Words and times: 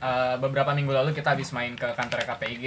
eh, 0.00 0.34
beberapa 0.40 0.72
minggu 0.72 0.90
lalu 0.90 1.10
kita 1.12 1.36
habis 1.36 1.52
main 1.52 1.76
ke 1.76 1.88
kantor 1.94 2.24
KPIG 2.24 2.66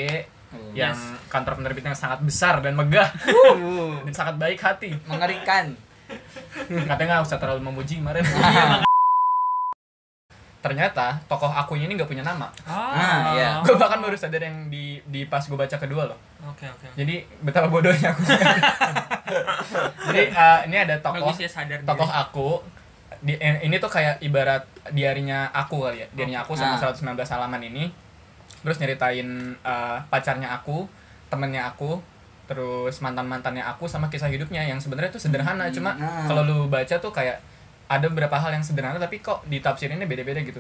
Oh, 0.54 0.70
yang 0.78 0.94
kantor 1.34 1.58
penerbitnya 1.58 1.98
sangat 1.98 2.22
besar 2.22 2.62
dan 2.62 2.78
megah 2.78 3.10
Uh, 3.26 3.98
dan 4.06 4.14
sangat 4.22 4.38
baik 4.38 4.62
hati. 4.62 4.94
Mengerikan. 5.10 5.74
Katanya 6.70 7.18
nggak 7.18 7.26
usah 7.26 7.42
terlalu 7.42 7.74
memuji 7.74 7.98
kemarin. 7.98 8.22
Ternyata 10.64 11.20
tokoh 11.28 11.52
akunya 11.52 11.90
ini 11.90 12.00
nggak 12.00 12.08
punya 12.08 12.24
nama. 12.24 12.48
Ah, 12.64 13.36
iya. 13.36 13.60
Gue 13.66 13.76
bahkan 13.76 14.00
baru 14.00 14.16
sadar 14.16 14.46
yang 14.46 14.72
di 14.72 15.02
di 15.04 15.28
pas 15.28 15.44
gue 15.44 15.58
baca 15.58 15.76
kedua 15.76 16.08
loh. 16.08 16.20
Oke 16.48 16.70
oke. 16.70 16.88
Jadi 16.96 17.26
betapa 17.44 17.68
bodohnya 17.68 18.16
aku. 18.16 18.24
Jadi 20.08 20.22
eh, 20.32 20.60
ini 20.72 20.78
ada 20.80 20.96
tokoh 21.02 21.34
Bagus 21.34 21.44
ya 21.44 21.50
sadar 21.50 21.82
diri. 21.82 21.90
tokoh 21.90 22.08
aku 22.08 22.50
di, 23.24 23.34
eh, 23.34 23.64
ini 23.64 23.80
tuh 23.80 23.88
kayak 23.88 24.20
ibarat 24.20 24.68
diarinya 24.92 25.48
aku 25.50 25.80
kali 25.82 26.04
ya 26.04 26.08
diarinya 26.12 26.44
aku 26.44 26.54
sama 26.54 26.76
Ah. 26.76 26.92
119 26.92 27.16
halaman 27.24 27.62
ini 27.64 27.84
terus 28.60 28.78
nyeritain 28.78 29.28
eh, 29.56 29.98
pacarnya 30.06 30.52
aku 30.52 30.86
temennya 31.28 31.66
aku 31.66 32.04
terus 32.44 33.00
mantan 33.00 33.26
mantannya 33.26 33.64
aku 33.64 33.88
sama 33.88 34.12
kisah 34.12 34.28
hidupnya 34.28 34.60
yang 34.62 34.76
sebenarnya 34.78 35.10
tuh 35.10 35.24
sederhana 35.24 35.72
cuma 35.72 35.96
Ah. 35.96 36.28
kalau 36.28 36.44
lu 36.44 36.58
baca 36.68 36.96
tuh 36.96 37.10
kayak 37.10 37.40
ada 37.86 38.06
beberapa 38.06 38.36
hal 38.36 38.52
yang 38.52 38.62
sederhana 38.62 39.00
tapi 39.00 39.20
kok 39.20 39.48
ditafsirinnya 39.48 40.04
beda-beda 40.04 40.40
gitu 40.42 40.60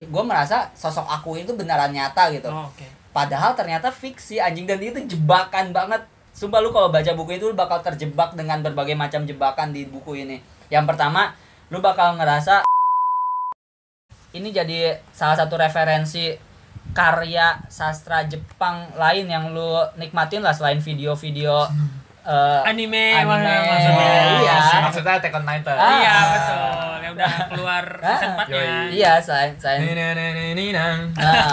Gue 0.00 0.22
merasa 0.22 0.70
sosok 0.74 1.02
aku 1.04 1.34
itu 1.36 1.50
beneran 1.52 1.90
nyata 1.90 2.30
gitu. 2.30 2.46
Oh, 2.46 2.70
Oke. 2.70 2.86
Padahal 3.10 3.58
ternyata 3.58 3.90
fiksi 3.90 4.38
anjing 4.38 4.62
dan 4.62 4.78
itu 4.78 4.94
jebakan 5.08 5.74
banget. 5.74 6.06
Sumpah 6.30 6.62
lu 6.62 6.70
kalau 6.70 6.86
baca 6.86 7.10
buku 7.18 7.34
itu 7.34 7.50
lu 7.50 7.56
bakal 7.58 7.82
terjebak 7.82 8.30
dengan 8.38 8.62
berbagai 8.62 8.94
macam 8.94 9.26
jebakan 9.26 9.74
di 9.74 9.90
buku 9.90 10.22
ini. 10.22 10.38
Yang 10.68 10.84
pertama, 10.86 11.32
lu 11.68 11.80
bakal 11.80 12.16
ngerasa 12.16 12.64
ini 14.30 14.52
jadi 14.52 14.92
salah 15.08 15.34
satu 15.34 15.56
referensi 15.56 16.36
karya 16.90 17.56
sastra 17.66 18.24
Jepang 18.24 18.92
lain 18.94 19.24
yang 19.24 19.52
lu 19.52 19.76
nikmatin 19.96 20.40
lah 20.40 20.52
selain 20.52 20.76
video-video 20.78 21.64
eh, 22.28 22.60
Anime, 22.64 23.12
Anime, 23.14 23.56
maksudnya. 23.66 24.16
iya. 24.38 24.58
maksudnya 24.82 25.12
Attack 25.16 25.34
on 25.34 25.44
Titan 25.44 25.76
Ah. 25.76 25.88
Iya 25.94 26.16
betul. 26.28 26.60
Yang 26.98 27.12
udah 27.14 27.32
keluar 27.48 27.84
Ah. 27.98 28.08
season 28.10 28.30
4 28.34 28.46
nya. 28.46 28.52
Yoi. 28.52 28.68
iya 28.92 29.12
selain 29.18 29.52
selain. 29.56 29.80
Nah, 31.14 31.48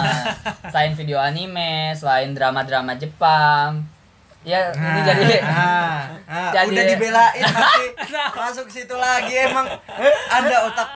selain 0.68 0.92
video 0.92 1.16
anime, 1.16 1.72
selain 1.92 2.32
drama-drama 2.32 2.92
Jepang. 2.94 3.80
Ya, 4.46 4.70
ini 4.70 5.00
jadi 5.02 5.42
ah, 5.42 6.06
ah, 6.30 6.50
Jadi- 6.54 6.78
udah 6.78 6.84
dibelain 6.86 7.42
tapi 7.50 7.84
masuk 8.30 8.70
situ 8.70 8.94
lagi 8.94 9.34
emang 9.42 9.66
anda 10.30 10.70
otak 10.70 10.94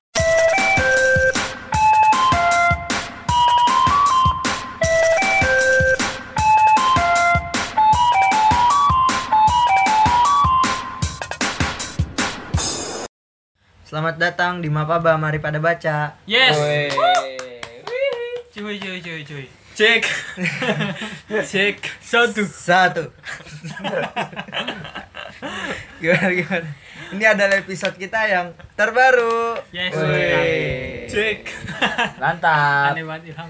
Selamat 13.83 14.23
datang 14.23 14.63
di 14.63 14.71
Mapaba, 14.71 15.19
mari 15.19 15.43
pada 15.43 15.59
baca. 15.59 16.15
Yes. 16.23 16.55
Cuy 18.55 18.79
cuy 18.79 19.03
cuy 19.03 19.23
cuy. 19.27 19.60
Cek 19.81 20.05
cek 21.57 21.77
Satu. 22.05 22.45
Satu. 22.45 23.09
gimana 26.05 26.29
gimana? 26.37 26.69
Ini 27.17 27.25
adalah 27.25 27.65
episode 27.65 27.97
kita 27.97 28.29
yang 28.29 28.53
terbaru. 28.77 29.57
Yes. 29.73 29.97
Woi. 29.97 31.09
cek 31.09 31.49
Mantap. 32.21 32.93
Aneh 32.93 33.09
banget 33.09 33.33
Ilham. 33.33 33.49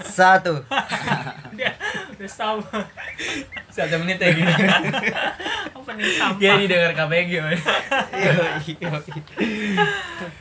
Satu. 0.00 0.64
Dia 1.60 1.76
udah 2.16 2.30
tahu. 2.32 2.58
satu 3.68 4.00
menit 4.00 4.16
ya 4.16 4.32
gini 4.32 4.48
Opening 5.76 6.08
sampah. 6.16 6.40
dia 6.40 6.56
didengar 6.56 6.96
KPG. 6.96 7.32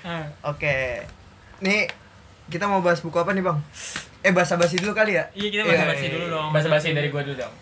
Ah. 0.08 0.32
Oke. 0.48 1.04
Nih 1.60 1.92
kita 2.48 2.72
mau 2.72 2.80
bahas 2.80 3.04
buku 3.04 3.20
apa 3.20 3.36
nih, 3.36 3.44
Bang? 3.44 3.60
Eh, 4.26 4.34
basa-basi 4.34 4.76
dulu 4.76 4.92
kali 4.92 5.14
ya? 5.14 5.24
Iya 5.32 5.48
kita 5.52 5.62
Iya, 5.62 5.72
basa-basi 5.72 6.02
iya, 6.02 6.12
dulu 6.12 6.26
iya. 6.26 6.34
dong. 6.34 6.50
basa-basi 6.50 6.88
dari 6.92 7.08
gua 7.08 7.22
dulu 7.22 7.38
dong 7.38 7.54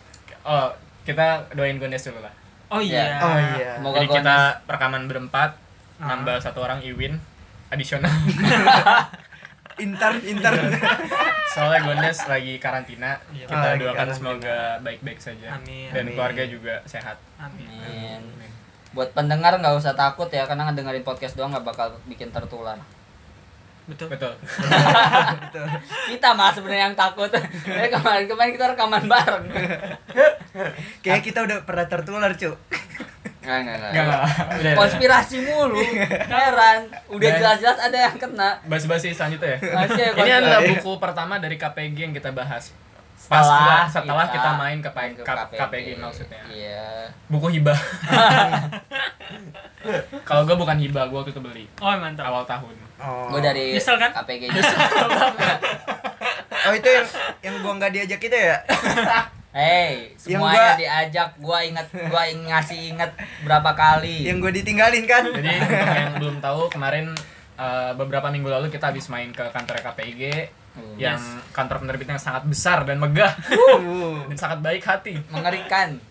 oh 0.42 0.68
kita 1.04 1.26
doain 1.52 1.76
Gondes 1.76 2.04
dulu 2.04 2.20
lah 2.20 2.34
Oh 2.68 2.80
iya. 2.80 3.20
Oh 3.20 3.36
iya. 3.36 3.76
Semoga 3.76 3.96
jadi 3.98 4.08
kita 4.10 4.38
rekaman 4.66 5.06
berempat 5.06 5.52
Ah. 5.96 6.10
nambah 6.10 6.36
satu 6.38 6.60
orang 6.60 6.80
Iwin 6.80 7.16
adisional 7.70 8.10
Intern, 9.76 10.18
intern. 10.32 10.70
soalnya 11.48 11.80
Gondes 11.84 12.18
lagi 12.26 12.58
karantina 12.58 13.18
Iya. 13.30 13.46
kita 13.46 13.58
Oh, 13.58 13.68
lagi 13.68 13.80
doakan 13.80 13.96
karantina. 14.00 14.16
semoga 14.16 14.58
baik-baik 14.80 15.20
saja 15.20 15.48
Amin. 15.54 15.90
dan 15.90 16.04
Amin. 16.04 16.14
keluarga 16.14 16.44
juga 16.46 16.76
sehat 16.84 17.18
Amin. 17.38 17.68
Amin. 17.68 18.22
Buat 18.92 19.10
pendengar 19.12 19.54
nggak 19.56 19.74
usah 19.76 19.94
takut 19.94 20.28
ya 20.28 20.46
karena 20.46 20.66
ngedengerin 20.66 21.02
podcast 21.02 21.34
doang 21.34 21.50
nggak 21.50 21.66
bakal 21.66 21.88
bikin 22.06 22.30
tertular. 22.30 22.78
Betul. 23.84 24.08
betul 24.16 24.34
Betul. 25.44 25.68
Kita 26.16 26.28
mah 26.32 26.56
sebenarnya 26.56 26.92
yang 26.92 26.96
takut. 26.96 27.28
Eh 27.68 27.90
kemarin 27.92 28.26
kemarin 28.32 28.52
kita 28.56 28.66
rekaman 28.72 29.04
bareng. 29.12 29.46
Kayaknya 31.04 31.22
kita 31.24 31.40
udah 31.44 31.58
pernah 31.68 31.86
tertular, 31.92 32.32
Cuk. 32.32 32.56
Nggak 33.44 33.60
nggak 33.60 33.76
nggak. 33.76 33.92
Enggak, 33.92 34.06
enggak. 34.08 34.24
Udah. 34.56 34.74
Konspirasi 34.80 35.38
mulu. 35.44 35.84
Heran. 36.32 36.80
Udah 37.12 37.30
jelas-jelas 37.36 37.80
ada 37.84 37.98
yang 38.08 38.16
kena. 38.16 38.50
Basi-basi 38.64 39.12
selanjutnya 39.12 39.60
ya. 39.60 39.84
Masih 39.84 40.00
ya, 40.00 40.10
Ini 40.16 40.32
adalah 40.40 40.60
buku 40.64 40.92
pertama 40.96 41.34
dari 41.44 41.60
KPG 41.60 41.98
yang 42.00 42.14
kita 42.16 42.32
bahas. 42.32 42.72
Pas 43.24 43.40
Setelah 43.40 43.58
gua- 43.80 43.88
setelah 43.90 44.26
kita 44.28 44.36
kita, 44.36 44.52
main 44.54 44.78
ke, 44.78 44.90
main 44.92 45.12
ke 45.14 45.24
K- 45.24 45.50
KPG 45.54 45.88
maksudnya. 45.96 46.42
Iya. 46.46 47.08
Buku 47.28 47.48
hibah. 47.50 47.76
Kalau 50.24 50.44
gue 50.44 50.56
bukan 50.56 50.78
hibah, 50.78 51.06
gue 51.06 51.18
waktu 51.18 51.32
itu 51.32 51.42
beli 51.42 51.66
Oh 51.78 51.92
mantap. 51.94 52.24
awal 52.26 52.44
tahun. 52.44 52.76
Oh. 52.98 53.28
Gue 53.30 53.40
dari 53.42 53.74
Nyesel 53.74 53.96
kan? 53.98 54.12
KPG. 54.14 54.44
Oh, 56.64 56.72
itu 56.72 56.88
yang 56.88 57.04
yang 57.44 57.56
gua 57.60 57.76
nggak 57.76 57.92
diajak 57.92 58.20
itu 58.22 58.32
ya? 58.32 58.56
Hey, 59.52 60.16
Yang 60.18 60.40
semuanya 60.40 60.56
gua- 60.56 60.80
diajak. 60.80 61.30
Gua 61.38 61.60
inget, 61.60 61.88
gua 62.08 62.24
ing- 62.24 62.48
ngasih 62.48 62.80
inget 62.90 63.12
berapa 63.44 63.68
kali. 63.74 64.24
Yang 64.24 64.38
gue 64.40 64.52
ditinggalin 64.64 65.04
kan? 65.04 65.28
Jadi 65.28 65.60
untuk 65.60 65.92
yang 65.92 66.14
belum 66.18 66.36
tahu 66.40 66.62
kemarin 66.70 67.12
eh, 67.54 67.92
beberapa 67.94 68.28
minggu 68.28 68.48
lalu 68.48 68.72
kita 68.72 68.90
habis 68.90 69.06
main 69.08 69.28
ke 69.30 69.44
kantor 69.46 69.84
KPIG 69.84 70.22
Hmm. 70.74 70.98
yang 70.98 71.22
kantor 71.50 71.80
penerbitnya 71.80 72.18
sangat 72.18 72.44
besar 72.44 72.82
dan 72.82 72.98
megah 72.98 73.30
Uh. 73.78 74.18
dan 74.28 74.36
sangat 74.36 74.60
baik 74.60 74.82
hati. 74.82 75.22
Mengerikan. 75.28 76.02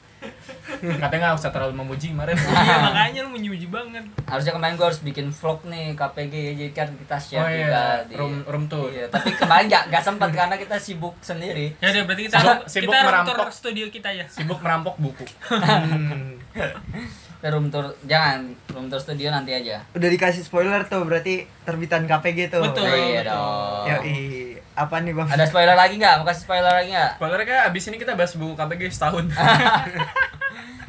Katanya 0.78 1.18
nggak 1.28 1.34
usah 1.36 1.50
terlalu 1.50 1.74
memuji 1.76 2.14
kemarin. 2.14 2.38
Iya 2.38 2.78
makanya 2.86 3.20
lu 3.26 3.34
menyuji 3.34 3.66
banget. 3.66 4.06
Harusnya 4.22 4.54
kemarin 4.54 4.78
gua 4.78 4.86
harus 4.86 5.02
bikin 5.02 5.28
vlog 5.28 5.66
nih 5.66 5.98
KPG 5.98 6.32
ya, 6.32 6.52
jadi 6.56 6.72
kan 6.72 6.88
kita 6.94 7.16
share 7.18 7.42
Oh 7.42 7.50
juga 7.50 7.58
iya, 7.58 8.06
di 8.06 8.14
room 8.14 8.34
room 8.44 8.64
tour. 8.66 8.86
Iya, 8.86 9.10
tapi 9.10 9.34
kemarin 9.34 9.66
nggak 9.66 9.90
nggak 9.90 10.02
sempat 10.04 10.30
karena 10.30 10.54
kita 10.54 10.78
sibuk 10.78 11.18
sendiri. 11.18 11.74
Ya 11.76 11.90
udah 11.90 12.02
berarti 12.06 12.22
kita 12.24 12.38
Sibuk- 12.38 12.62
sibuk 12.68 12.84
kita 12.88 12.98
merampok. 13.02 13.50
studio 13.50 13.84
kita 13.90 14.08
ya. 14.14 14.24
Sibuk 14.30 14.62
merampok 14.62 14.94
buku. 14.96 15.26
Hmm. 15.52 16.38
Room 17.42 17.68
tour 17.68 17.90
jangan 18.02 18.38
room 18.68 18.86
tour 18.86 18.96
studio 18.96 19.28
nanti 19.28 19.50
aja. 19.50 19.82
Udah 19.92 20.08
dikasih 20.08 20.40
spoiler 20.40 20.86
tuh, 20.86 21.02
berarti 21.02 21.42
terbitan 21.60 22.06
KPG 22.06 22.48
tuh. 22.48 22.62
Betul. 22.62 22.86
Oh, 22.86 22.94
iya 22.94 23.20
dong. 23.22 23.82
Yoi. 23.84 24.54
Apa 24.72 24.98
nih, 24.98 25.10
Bang? 25.10 25.26
Ada 25.26 25.44
spoiler 25.44 25.74
lagi 25.74 25.96
nggak? 25.96 26.14
Mau 26.16 26.24
kasih 26.24 26.42
spoiler 26.42 26.70
lagi 26.72 26.88
nggak? 26.90 27.18
Spoilernya 27.18 27.44
kayak 27.44 27.64
abis 27.68 27.82
ini 27.84 27.96
kita 27.98 28.14
bahas 28.14 28.32
buku 28.32 28.54
KPG 28.54 28.82
setahun. 28.88 29.26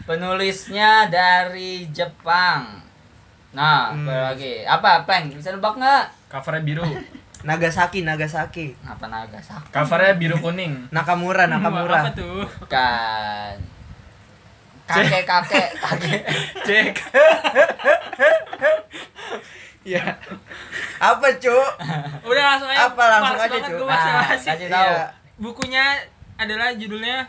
Penulisnya 0.03 1.07
dari 1.07 1.87
Jepang. 1.89 2.83
Nah, 3.51 3.89
Hmm. 3.89 4.03
spoiler 4.03 4.23
lagi. 4.29 4.53
Apa, 4.63 5.03
Plank? 5.03 5.33
Bisa 5.33 5.49
nebak 5.49 5.73
nggak? 5.73 6.05
Covernya 6.29 6.61
biru. 6.61 6.85
Nagasaki, 7.43 8.01
Nagasaki. 8.01 8.71
Apa 8.79 9.05
Nagasaki? 9.05 9.67
Covernya 9.69 10.15
biru 10.15 10.37
kuning. 10.37 10.87
Nakamura, 10.89 11.43
Apa 11.45 11.57
Nakamura. 11.57 11.99
tuh? 12.13 12.45
Kan. 12.67 13.57
Kakek 14.87 15.23
kakek 15.31 15.67
kakek. 15.79 16.21
Cek. 16.65 16.95
Iya. 19.83 20.15
Apa, 20.95 21.27
Cuk? 21.43 21.69
Udah 22.23 22.43
langsung 22.55 22.71
aja. 22.71 22.87
Apa, 22.87 23.03
langsung 23.03 23.35
aja, 23.35 23.57
Cuk. 23.67 23.83
Nah, 23.83 24.23
kasih 24.31 24.71
tahu. 24.71 24.91
Iya. 24.95 25.05
Bukunya 25.35 25.85
adalah 26.39 26.71
judulnya 26.71 27.27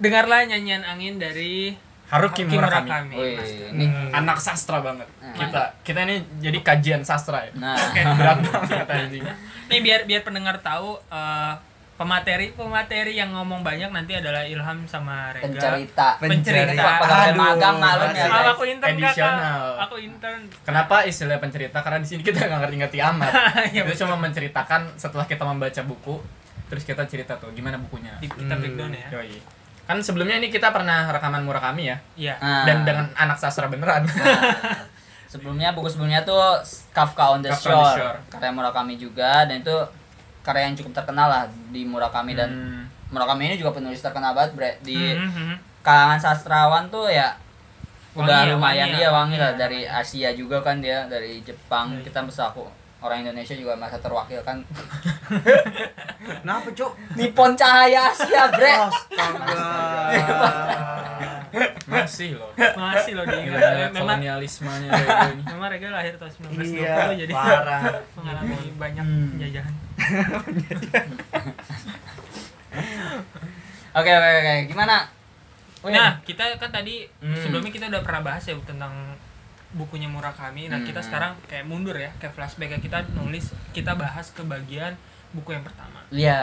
Dengarlah 0.00 0.48
nyanyian 0.48 0.80
angin 0.80 1.20
dari 1.20 1.76
Haruki 2.08 2.48
Haruki 2.48 2.56
Murakami. 2.56 2.88
Murakami. 2.88 3.16
Wih, 3.20 3.36
ini 3.76 3.84
Hmm. 3.84 4.16
Anak 4.16 4.40
sastra 4.40 4.80
banget. 4.80 5.04
Hmm. 5.20 5.36
Kita 5.36 5.62
kita 5.84 6.08
ini 6.08 6.24
jadi 6.40 6.58
kajian 6.64 7.04
sastra 7.04 7.44
ya. 7.44 7.52
nah. 7.60 7.76
Berat 8.16 8.40
banget 8.48 8.88
anjing. 8.88 9.22
Nih 9.68 9.78
biar 9.84 10.08
biar 10.08 10.24
pendengar 10.24 10.56
tahu 10.64 10.96
eh, 11.12 11.52
pemateri 12.00 12.48
pemateri 12.50 13.12
yang 13.12 13.28
ngomong 13.30 13.60
banyak 13.60 13.92
nanti 13.92 14.16
adalah 14.16 14.40
Ilham 14.42 14.88
sama 14.88 15.36
Rega 15.36 15.52
pencerita 15.52 16.08
Pencerita. 16.16 16.80
Aduh, 16.96 17.36
magang 17.36 17.76
maklum 17.76 18.10
ya. 18.10 18.24
Ah, 18.24 18.40
guys. 18.40 18.50
aku 18.50 18.62
intern 18.64 18.96
kakak 18.96 19.36
aku 19.78 19.96
intern 20.00 20.40
Kenapa 20.64 21.04
istilah 21.04 21.36
pencerita? 21.36 21.78
Karena 21.78 22.00
di 22.00 22.08
sini 22.08 22.24
kita 22.24 22.40
nggak 22.40 22.60
ngerti-ngerti 22.64 22.98
amat. 23.04 23.32
Ya, 23.76 23.84
Itu 23.84 24.00
cuma 24.00 24.16
menceritakan 24.18 24.96
setelah 24.96 25.28
kita 25.28 25.44
membaca 25.44 25.82
buku, 25.82 26.24
terus 26.66 26.82
kita 26.82 27.04
cerita 27.04 27.36
tuh 27.36 27.52
gimana 27.52 27.76
bukunya. 27.76 28.16
di 28.16 28.26
kita 28.26 28.48
Hmm. 28.50 28.62
breakdown 28.64 28.92
ya 28.92 29.08
Yoi. 29.12 29.36
Kan 29.84 30.00
sebelumnya 30.00 30.38
ini 30.38 30.48
kita 30.48 30.70
pernah 30.70 31.04
rekaman 31.06 31.42
Murakami 31.42 31.82
ya, 31.84 31.96
iya 32.16 32.34
Nah, 32.38 32.64
dan 32.64 32.82
dengan 32.82 33.12
anak 33.12 33.36
sastra 33.36 33.66
beneran. 33.66 34.08
sebelumnya 35.26 35.70
buku 35.70 35.86
sebelumnya 35.86 36.22
tuh 36.22 36.40
Kafka 36.90 37.30
on 37.30 37.40
the, 37.40 37.50
Kafka 37.50 37.68
on 37.68 37.76
the 37.76 37.84
Shore, 37.84 37.98
Shore. 38.00 38.18
karya 38.30 38.50
Murakami 38.50 38.94
juga 38.96 39.44
dan 39.44 39.60
itu 39.60 39.76
karya 40.40 40.62
yang 40.64 40.74
cukup 40.74 40.92
terkenal 40.94 41.26
lah 41.26 41.42
di 41.68 41.82
Murakami 41.82 42.32
dan 42.32 42.50
Hmm. 42.50 42.84
Murakami 43.08 43.42
ini 43.44 43.56
juga 43.56 43.74
penulis 43.74 43.98
terkenal 43.98 44.32
banget 44.32 44.52
bre 44.52 44.70
di 44.80 44.94
Mhm, 45.10 45.26
mhm. 45.26 45.54
kalangan 45.80 46.16
sastrawan 46.16 46.86
tuh 46.88 47.06
ya 47.06 47.34
udah 48.12 48.26
Wangi 48.36 48.46
ya, 48.46 48.52
lumayan 48.52 48.78
wangi 48.82 48.90
dia 48.92 49.00
ya, 49.00 49.10
wangi 49.10 49.18
wangi 49.28 49.36
lah 49.36 49.50
ya. 49.50 49.58
dari 49.58 49.80
Asia 49.84 50.30
juga 50.30 50.58
kan 50.58 50.78
dia 50.78 51.04
dari 51.04 51.38
Jepang 51.40 51.90
Iya. 51.92 52.02
kita 52.04 52.22
bisa 52.22 52.48
aku 52.48 52.66
orang 53.00 53.22
Indonesia 53.22 53.52
juga 53.52 53.74
merasa 53.74 53.98
terwakilkan 53.98 54.62
Kenapa, 56.40 56.68
Cuk? 56.70 56.92
Nippon 57.14 57.52
Cahaya 57.52 58.10
Asia 58.10 58.42
bre 58.48 58.72
Astaga. 58.72 59.58
Masih 61.90 62.30
loh. 62.32 62.54
masih 62.54 63.12
loh 63.12 63.26
diingat 63.26 63.58
Gila, 63.58 63.90
memang 63.90 63.98
kolonialismenya 64.14 64.90
memang 65.50 65.68
Rega 65.68 65.90
lahir 65.90 66.14
tahun 66.14 66.30
1920 66.54 66.78
Iya, 66.78 66.94
jadi 67.16 67.32
parah. 67.34 67.82
mengalami 68.14 68.54
banyak 68.78 69.02
Hmm. 69.02 69.34
Oke 73.92 74.10
oke 74.10 74.30
oke 74.36 74.54
gimana 74.66 74.96
Wih, 75.80 75.96
Nah, 75.96 76.20
kita 76.20 76.44
kan 76.60 76.68
tadi 76.68 77.08
Hmm. 77.24 77.32
sebelumnya 77.32 77.72
kita 77.72 77.88
udah 77.88 78.04
pernah 78.04 78.20
bahas 78.22 78.44
ya 78.44 78.52
tentang 78.60 78.92
bukunya 79.72 80.04
Murakami. 80.06 80.68
Nah, 80.68 80.84
kita 80.84 81.00
Hmm. 81.00 81.08
sekarang 81.08 81.32
kayak 81.48 81.64
mundur 81.64 81.96
ya, 81.96 82.12
kayak 82.20 82.36
flashback 82.36 82.68
ya. 82.68 82.78
Kita 82.78 82.98
nulis, 83.16 83.48
kita 83.72 83.96
bahas 83.96 84.28
ke 84.28 84.44
bagian 84.44 84.92
buku 85.30 85.54
yang 85.54 85.64
pertama. 85.64 86.04
iya 86.10 86.42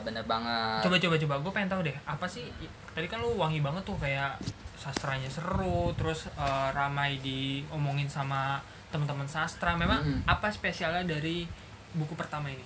bener 0.00 0.24
banget 0.24 0.80
Coba 0.80 0.96
coba 0.98 1.14
coba, 1.16 1.34
gue 1.38 1.52
pengen 1.52 1.68
tahu 1.68 1.82
deh, 1.84 1.92
apa 2.02 2.24
sih 2.24 2.48
tadi 2.90 3.04
kan 3.06 3.20
lu 3.20 3.36
wangi 3.36 3.60
banget 3.60 3.84
tuh 3.84 3.94
kayak 3.94 4.34
sastranya 4.74 5.28
seru, 5.28 5.92
terus 5.94 6.26
eh, 6.26 6.68
ramai 6.72 7.20
diomongin 7.20 8.08
sama 8.08 8.58
teman-teman 8.88 9.28
sastra. 9.28 9.76
Memang 9.76 10.00
Mm-mm. 10.00 10.26
apa 10.26 10.48
spesialnya 10.48 11.06
dari 11.06 11.44
buku 11.92 12.16
pertama 12.16 12.48
ini? 12.48 12.64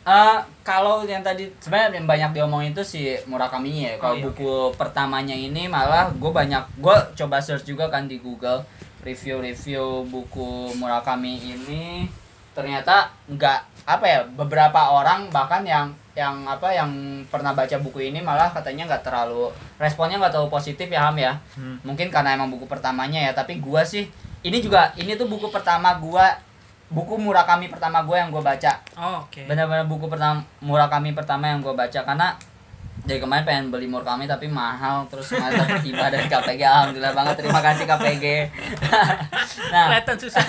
Eh, 0.00 0.38
kalau 0.62 1.04
yang 1.04 1.20
tadi 1.20 1.44
sebenarnya 1.58 2.00
yang 2.00 2.08
banyak 2.08 2.30
diomongin 2.32 2.72
itu 2.72 2.80
si 2.82 3.00
Murakami 3.24 3.84
ya. 3.84 3.92
Kalau 3.96 4.12
Oh, 4.12 4.16
iya, 4.16 4.24
buku 4.24 4.50
pertamanya 4.74 5.36
ini 5.36 5.68
malah 5.68 6.08
gue 6.10 6.30
banyak 6.30 6.64
gue 6.76 6.96
coba 7.14 7.36
search 7.38 7.64
juga 7.64 7.86
kan 7.86 8.08
di 8.08 8.16
Google 8.16 8.64
review-review 9.04 10.06
buku 10.06 10.72
Murakami 10.74 11.36
ini 11.36 12.08
ternyata 12.50 13.12
nggak 13.26 13.58
apa 13.86 14.04
ya 14.04 14.20
beberapa 14.26 14.90
orang 14.90 15.28
bahkan 15.28 15.62
yang 15.62 15.86
yang 16.12 16.42
apa 16.44 16.68
yang 16.68 16.90
pernah 17.26 17.52
baca 17.52 17.76
buku 17.78 18.10
ini 18.10 18.18
malah 18.20 18.50
katanya 18.50 18.84
nggak 18.86 19.04
terlalu 19.04 19.48
responnya 19.76 20.18
nggak 20.18 20.32
terlalu 20.34 20.50
positif 20.50 20.84
ya 20.86 21.06
Ham 21.06 21.16
ya 21.16 21.38
Hmm. 21.54 21.78
mungkin 21.82 22.08
karena 22.08 22.34
emang 22.34 22.48
buku 22.48 22.66
pertamanya 22.66 23.20
ya 23.20 23.32
tapi 23.32 23.56
gua 23.56 23.84
sih 23.84 24.08
ini 24.42 24.58
juga 24.58 24.90
ini 24.96 25.14
tuh 25.14 25.28
buku 25.28 25.48
pertama 25.48 25.94
gua 25.96 26.34
buku 26.90 27.14
Murakami 27.16 27.66
pertama 27.66 28.02
gua 28.02 28.18
yang 28.18 28.28
gua 28.28 28.42
baca 28.44 28.72
Oh, 28.94 29.22
oke. 29.22 29.46
benar-benar 29.46 29.86
buku 29.86 30.06
pertama 30.06 30.42
Murakami 30.58 31.14
pertama 31.14 31.46
yang 31.46 31.60
gue 31.60 31.70
baca 31.70 32.00
karena 32.02 32.34
dari 33.00 33.16
kemarin 33.16 33.46
pengen 33.46 33.66
beli 33.70 33.86
Murakami 33.86 34.26
tapi 34.26 34.44
mahal 34.44 35.06
terus 35.06 35.30
kemarin 35.30 35.56
dapet 35.62 35.80
tiba 35.80 36.06
dari 36.06 36.26
KPG 36.26 36.60
alhamdulillah 36.60 37.14
banget 37.14 37.34
terima 37.38 37.60
kasih 37.60 37.84
KPG 37.86 38.24
nah 39.72 39.84
Kelihatan 39.88 40.16
susah. 40.18 40.42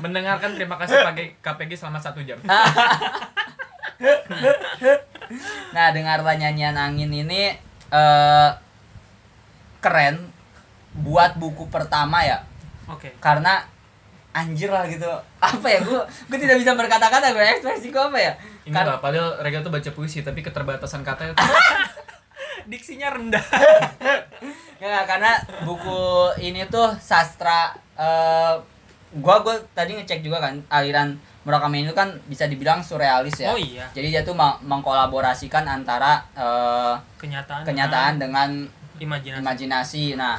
Mendengarkan 0.00 0.50
terima 0.52 0.74
kasih 0.74 0.98
pakai 0.98 1.36
KPG 1.38 1.78
selama 1.78 2.00
satu 2.00 2.18
jam. 2.20 2.40
nah 5.72 5.88
dengarlah 5.90 6.34
nyanyian 6.34 6.74
angin 6.74 7.08
ini 7.08 7.54
eh 7.88 8.50
keren 9.78 10.30
buat 10.92 11.34
buku 11.36 11.66
pertama 11.68 12.22
ya 12.22 12.42
Oke. 12.86 13.14
karena 13.18 13.62
anjir 14.32 14.68
lah 14.68 14.84
gitu 14.84 15.08
apa 15.38 15.66
ya 15.66 15.78
gue 15.78 16.00
gue 16.26 16.38
tidak 16.38 16.56
bisa 16.56 16.72
berkata-kata 16.72 17.30
gue 17.30 17.42
ekspresi 17.42 17.88
gue 17.88 18.00
apa 18.02 18.16
ya 18.16 18.32
Ini 18.62 18.70
Karena- 18.70 18.94
lah, 18.94 18.98
padahal 18.98 19.30
Rega 19.38 19.58
tuh 19.58 19.68
baca 19.68 19.90
puisi 19.90 20.20
tapi 20.20 20.40
keterbatasan 20.40 21.02
kata 21.02 21.28
itu 21.28 21.36
Diksinya 22.64 23.10
rendah. 23.10 23.42
Ya, 24.78 25.06
karena 25.06 25.38
buku 25.62 25.94
ini 26.40 26.66
tuh 26.66 26.90
sastra 26.96 27.70
eh 27.94 28.54
gua 29.14 29.38
gua 29.38 29.54
tadi 29.70 29.94
ngecek 29.94 30.18
juga 30.20 30.38
kan 30.40 30.58
aliran 30.68 31.14
Murakami 31.42 31.82
itu 31.82 31.90
kan 31.92 32.10
bisa 32.24 32.46
dibilang 32.46 32.78
surrealis 32.78 33.34
ya. 33.36 33.50
Oh 33.50 33.58
iya, 33.58 33.82
Jadi 33.90 34.10
dia 34.10 34.22
tuh 34.22 34.30
meng- 34.32 34.58
mengkolaborasikan 34.60 35.62
antara 35.64 36.22
eh, 36.32 36.94
kenyataan. 37.16 37.62
kenyataan 37.62 38.14
dengan 38.16 38.50
imajinasi. 38.96 39.38
imajinasi. 39.38 40.04
Nah, 40.14 40.38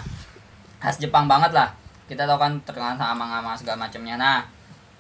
khas 0.78 0.96
Jepang 0.98 1.24
banget 1.26 1.52
lah. 1.52 1.72
Kita 2.14 2.24
tahu 2.24 2.38
kan 2.38 2.54
terkenal 2.62 2.94
sama 2.96 3.26
sama 3.26 3.52
segala 3.58 3.78
macamnya. 3.84 4.16
Nah, 4.16 4.40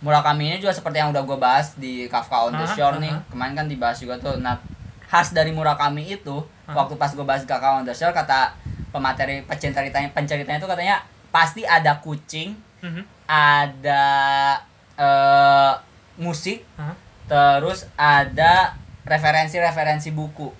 Murakami 0.03 0.51
ini 0.51 0.57
juga 0.59 0.75
seperti 0.75 0.99
yang 0.99 1.15
udah 1.15 1.23
gue 1.23 1.37
bahas 1.39 1.79
di 1.79 2.11
Kafka 2.11 2.43
on 2.43 2.53
the 2.53 2.67
Shore 2.67 2.99
nih. 2.99 3.13
Kemarin 3.31 3.53
kan 3.55 3.65
dibahas 3.71 3.97
juga 3.97 4.19
tuh. 4.19 4.35
Nah, 4.35 4.59
khas 5.07 5.31
dari 5.31 5.55
Murakami 5.55 6.03
itu 6.11 6.43
waktu 6.67 6.93
pas 6.97 7.07
gue 7.07 7.23
bahas 7.23 7.47
Kafka 7.47 7.79
on 7.79 7.87
the 7.87 7.95
Shore 7.95 8.11
kata 8.11 8.51
pemateri 8.91 9.47
penceritanya 9.47 10.11
penceritanya 10.11 10.59
itu 10.59 10.67
katanya 10.67 10.99
pasti 11.29 11.63
ada 11.63 11.97
kucing, 11.97 12.53
Mhm. 12.83 13.03
ada 13.25 14.03
eh, 14.93 15.73
musik, 16.15 16.61
terus 17.25 17.89
ada 17.95 18.75
referensi-referensi 19.03 20.11
buku. 20.11 20.53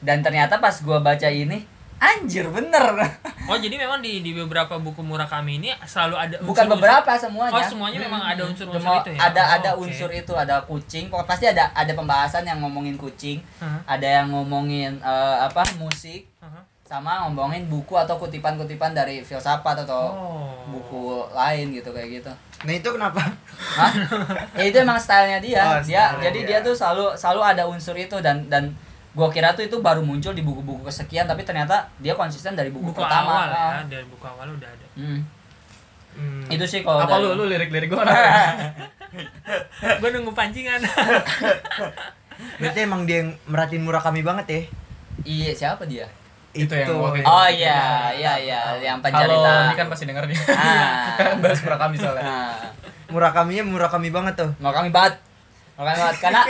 Dan 0.00 0.20
ternyata 0.20 0.58
pas 0.58 0.82
gua 0.82 0.98
baca 0.98 1.28
ini, 1.28 1.62
anjir 1.98 2.46
bener. 2.46 2.84
Oh 3.46 3.54
jadi 3.54 3.78
memang 3.78 4.02
di 4.02 4.20
di 4.20 4.34
beberapa 4.34 4.74
buku 4.76 5.00
Murakami 5.00 5.62
ini 5.62 5.70
selalu 5.80 6.18
ada 6.18 6.34
Bukan 6.40 6.66
unsur-unsur- 6.66 6.74
beberapa 6.76 7.12
semuanya. 7.14 7.54
Oh 7.54 7.62
semuanya 7.62 7.98
memang 8.00 8.18
ada 8.20 8.42
Hmm. 8.42 8.50
unsur-unsur 8.50 8.82
Semua- 8.82 8.98
itu 9.00 9.10
ya. 9.14 9.20
Ada 9.22 9.38
Oh, 9.40 9.54
ada 9.54 9.70
oke. 9.70 9.82
unsur 9.86 10.10
itu, 10.10 10.32
ada 10.34 10.56
kucing. 10.60 11.04
Pokoknya 11.06 11.28
pasti 11.28 11.44
ada 11.46 11.64
ada 11.70 11.92
pembahasan 11.92 12.42
yang 12.42 12.58
ngomongin 12.58 12.96
kucing, 12.96 13.38
Aha, 13.56 13.78
ada 13.86 14.08
yang 14.12 14.26
ngomongin 14.28 14.98
eh, 14.98 15.36
apa 15.40 15.62
musik, 15.76 16.26
aha. 16.36 16.58
sama 16.82 17.22
ngomongin 17.22 17.66
buku 17.66 17.94
atau 17.94 18.18
kutipan-kutipan 18.18 18.90
dari 18.90 19.22
filsafat 19.22 19.86
atau 19.86 20.02
Oh. 20.10 20.58
buku 20.68 21.02
lain 21.30 21.70
gitu 21.70 21.94
kayak 21.94 22.18
gitu. 22.18 22.32
Nah, 22.62 22.74
itu 22.74 22.88
kenapa? 22.90 23.22
Hah? 23.54 23.92
ya 24.58 24.64
itu 24.64 24.76
emang 24.76 24.98
stylenya 24.98 25.38
dia. 25.38 25.62
Oh, 25.62 25.78
dia 25.78 26.10
stylenya 26.10 26.18
jadi 26.24 26.38
dia. 26.40 26.58
dia 26.58 26.66
tuh 26.66 26.74
selalu 26.74 27.14
selalu 27.14 27.40
ada 27.46 27.62
unsur 27.64 27.94
itu 27.94 28.18
dan 28.18 28.42
dan 28.48 28.74
gua 29.16 29.28
kira 29.28 29.50
tuh 29.50 29.64
itu 29.64 29.80
baru 29.80 30.00
muncul 30.00 30.30
di 30.30 30.40
buku-buku 30.40 30.84
kesekian 30.84 31.24
tapi 31.24 31.40
ternyata 31.40 31.88
dia 31.96 32.12
konsisten 32.12 32.52
dari 32.52 32.68
buku, 32.68 32.92
buku 32.92 33.00
pertama. 33.00 33.32
awal 33.34 33.48
ya, 33.48 33.56
Ah. 33.56 33.82
dari 33.82 34.04
buku 34.04 34.20
awal 34.22 34.46
udah 34.50 34.68
ada. 34.68 34.86
Hmm. 34.94 35.20
Hmm. 36.12 36.44
Itu 36.46 36.64
sih 36.64 36.80
kalau 36.80 37.00
apa 37.00 37.16
dari- 37.16 37.24
lu 37.26 37.34
lu 37.34 37.44
lirik-lirik 37.46 37.88
gua 37.88 38.04
Gue 39.98 40.10
nunggu 40.10 40.30
pancingan. 40.30 40.80
Berarti 42.60 42.78
emang 42.78 43.04
dia 43.04 43.16
yang 43.18 43.32
merhatiin 43.46 43.80
Murakami 43.80 44.20
banget 44.20 44.46
ya? 44.46 44.60
Iya, 45.24 45.52
siapa 45.56 45.84
dia? 45.86 46.04
Itu 46.52 46.72
yang 46.72 46.96
waktu 46.98 47.20
itu. 47.20 47.26
Oh 47.26 47.44
iya, 47.46 48.12
iya 48.12 48.32
iya, 48.38 48.60
yang 48.78 49.00
pencerita. 49.00 49.52
ini 49.66 49.74
kan 49.74 49.88
pasti 49.88 50.04
denger 50.04 50.24
nih. 50.26 50.38
Ah. 50.50 51.16
Kan 51.18 51.40
bahas 51.40 51.60
Murakami 51.62 51.96
soalnya. 51.96 52.22
Nah, 52.22 52.56
Murakaminya 53.06 53.64
Murakami 53.66 54.08
banget 54.10 54.34
tuh. 54.36 54.50
Murakami 54.58 54.88
banget. 54.90 55.14
Murakami 55.74 55.96
banget 55.98 56.16
karena 56.18 56.42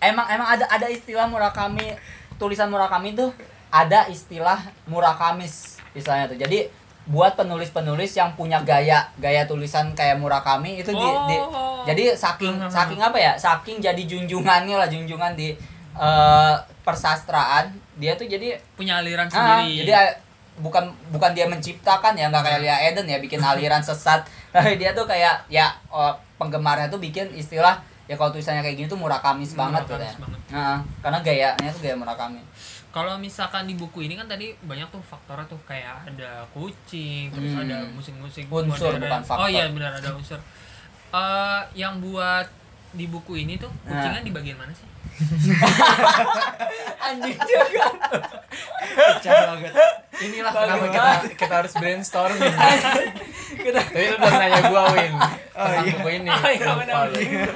emang 0.00 0.26
emang 0.26 0.48
ada 0.50 0.64
ada 0.66 0.86
istilah 0.86 1.24
Murakami 1.24 1.94
tulisan 2.34 2.66
Murakami 2.66 3.12
tuh 3.12 3.30
ada 3.68 4.06
istilah 4.06 4.58
Murakamis 4.86 5.76
istilahnya 5.92 6.28
tuh. 6.28 6.38
Jadi 6.38 6.68
buat 7.04 7.34
penulis-penulis 7.34 8.12
yang 8.12 8.34
punya 8.34 8.58
gaya 8.60 9.06
gaya 9.16 9.44
tulisan 9.44 9.92
kayak 9.92 10.16
Murakami 10.16 10.80
itu 10.80 10.90
di, 10.90 11.06
di- 11.26 11.44
Oh. 11.46 11.86
jadi 11.86 12.12
saking 12.12 12.66
saking 12.66 12.98
apa 12.98 13.14
ya? 13.16 13.32
Saking 13.36 13.78
jadi 13.78 14.02
junjungannya 14.02 14.74
lah 14.76 14.86
junjungan 14.86 15.32
di 15.32 15.54
eh, 15.94 16.54
persastraan 16.82 17.70
dia 17.94 18.12
tuh 18.14 18.24
jadi 18.24 18.58
punya 18.72 18.98
aliran 18.98 19.28
Ah, 19.28 19.62
sendiri. 19.62 19.82
jadi 19.82 19.92
eh, 19.94 20.12
bukan 20.56 20.82
bukan 21.08 21.30
dia 21.30 21.44
menciptakan 21.44 22.12
ya 22.12 22.26
nggak 22.26 22.42
kayak 22.42 22.60
Lia 22.60 22.76
Eden 22.86 23.06
ya 23.06 23.18
bikin 23.18 23.38
aliran 23.38 23.80
sesat. 23.80 24.24
Tapi 24.50 24.74
dia 24.80 24.90
tuh 24.90 25.04
kayak 25.04 25.46
ya 25.46 25.70
oh, 25.88 26.10
penggemarnya 26.36 26.88
tuh 26.88 26.98
bikin 26.98 27.30
istilah 27.32 27.80
ya 28.06 28.14
kalau 28.14 28.30
tulisannya 28.30 28.60
kayak 28.60 28.76
gini 28.76 28.86
tuh 28.86 28.96
murakamis 28.96 29.52
banget 29.52 29.82
tuh 29.82 29.94
Murakamis 29.94 30.12
ya. 30.12 30.22
banget. 30.22 30.40
Nah, 30.48 30.76
karena 31.00 31.18
gayanya 31.20 31.68
tuh 31.68 31.80
gaya 31.80 31.96
murakami. 31.96 32.42
Kalau 32.88 33.14
misalkan 33.16 33.64
di 33.64 33.74
buku 33.74 34.02
ini 34.02 34.14
kan 34.14 34.24
tadi 34.24 34.56
banyak 34.58 34.88
tuh 34.88 35.02
faktornya 35.02 35.44
tuh 35.44 35.60
kayak 35.62 36.06
ada 36.06 36.46
kucing, 36.50 37.28
terus 37.28 37.52
Hmm. 37.52 37.62
ada 37.62 37.84
musik-musik 37.86 38.46
Unsur, 38.46 38.94
modern. 38.94 39.02
bukan 39.02 39.22
faktor. 39.22 39.42
Oh 39.42 39.48
iya 39.48 39.68
benar 39.68 39.92
ada 39.92 40.10
unsur. 40.10 40.40
Eh 41.08 41.60
yang 41.74 42.00
buat 42.00 42.46
di 42.96 43.06
buku 43.06 43.32
ini 43.38 43.54
tuh 43.54 43.68
kucingnya 43.82 44.10
Nah. 44.14 44.24
di 44.24 44.32
bagian 44.32 44.56
mana 44.56 44.72
sih? 44.72 44.88
Anjing 47.06 47.38
juga. 47.38 47.84
Pecah 48.86 49.32
banget. 49.48 49.72
inilah 50.18 50.48
Bagus 50.48 50.64
kenapa 50.64 50.84
kita 50.88 51.10
kita 51.36 51.54
harus 51.54 51.72
brainstorming 51.74 52.40
Kita 53.54 53.80
tapi 53.82 54.06
lu 54.06 54.16
belum 54.16 54.34
nanya 54.34 54.60
gua 54.66 54.82
Win 54.90 55.12
Oh, 55.52 55.68
iya. 55.74 55.92
buku 55.94 56.08
ini 56.14 56.28
Oh 56.28 56.48
iya 56.50 56.72
benar. 56.74 56.96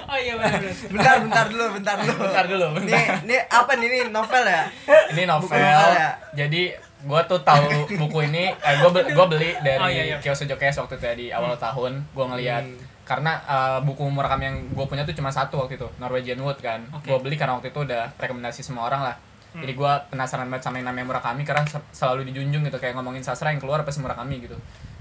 Oh 0.02 0.18
iya 0.18 0.34
benar. 0.36 0.60
Bentar, 0.86 1.14
bentar 1.20 1.44
dulu, 1.46 1.64
bentar 1.74 1.96
dulu. 1.98 2.16
bentar 2.18 2.44
dulu 2.46 2.66
bentar 2.74 3.00
nih 3.22 3.40
apa 3.46 3.72
nih 3.74 3.86
ini 3.86 3.98
novel 4.10 4.42
ya? 4.42 4.62
ini 5.10 5.22
Buku 5.22 5.30
novel 5.30 5.56
novel 5.58 5.92
ya? 5.94 6.10
jadi 6.34 6.62
gua 7.02 7.20
tuh 7.24 7.40
tahu 7.40 7.64
buku 7.96 8.18
ini 8.26 8.52
eh 8.52 8.74
gua 8.78 8.90
be- 8.90 9.08
gua 9.10 9.24
beli 9.26 9.56
dari 9.58 9.76
Oh, 9.78 9.88
iya, 9.88 10.02
iya. 10.06 10.16
Kiyosu 10.18 10.44
Jokes 10.44 10.76
waktu 10.78 10.94
itu 10.94 11.04
ya 11.06 11.14
di 11.14 11.26
awal 11.30 11.56
tahun 11.56 12.04
gua 12.10 12.24
ngeliat 12.30 12.60
Hmm. 12.62 12.88
Karena 13.10 13.32
eh, 13.42 13.78
buku 13.82 14.06
Murakami 14.06 14.44
yang 14.44 14.56
gua 14.70 14.86
punya 14.86 15.02
tuh 15.02 15.10
cuma 15.12 15.28
satu 15.28 15.58
waktu 15.58 15.74
itu 15.74 15.88
Norwegian 15.98 16.38
Wood 16.38 16.58
kan 16.58 16.86
Oke. 16.92 17.10
gua 17.10 17.18
beli 17.18 17.34
karena 17.34 17.58
waktu 17.58 17.68
itu 17.68 17.82
udah 17.82 18.14
rekomendasi 18.14 18.62
semua 18.62 18.86
orang 18.86 19.02
lah 19.02 19.16
Hmm. 19.50 19.66
jadi 19.66 19.74
gua 19.74 19.98
penasaran 20.06 20.46
banget 20.46 20.62
sama 20.62 20.78
yang 20.78 20.86
namanya 20.86 21.10
Murakami 21.10 21.42
karena 21.42 21.66
se- 21.66 21.82
selalu 21.90 22.22
dijunjung 22.24 22.62
gitu 22.62 22.78
kayak 22.78 22.94
ngomongin 22.94 23.18
sastra 23.18 23.50
yang 23.50 23.58
keluar 23.58 23.82
pasti 23.82 23.98
Murakami 23.98 24.38
gitu 24.40 24.54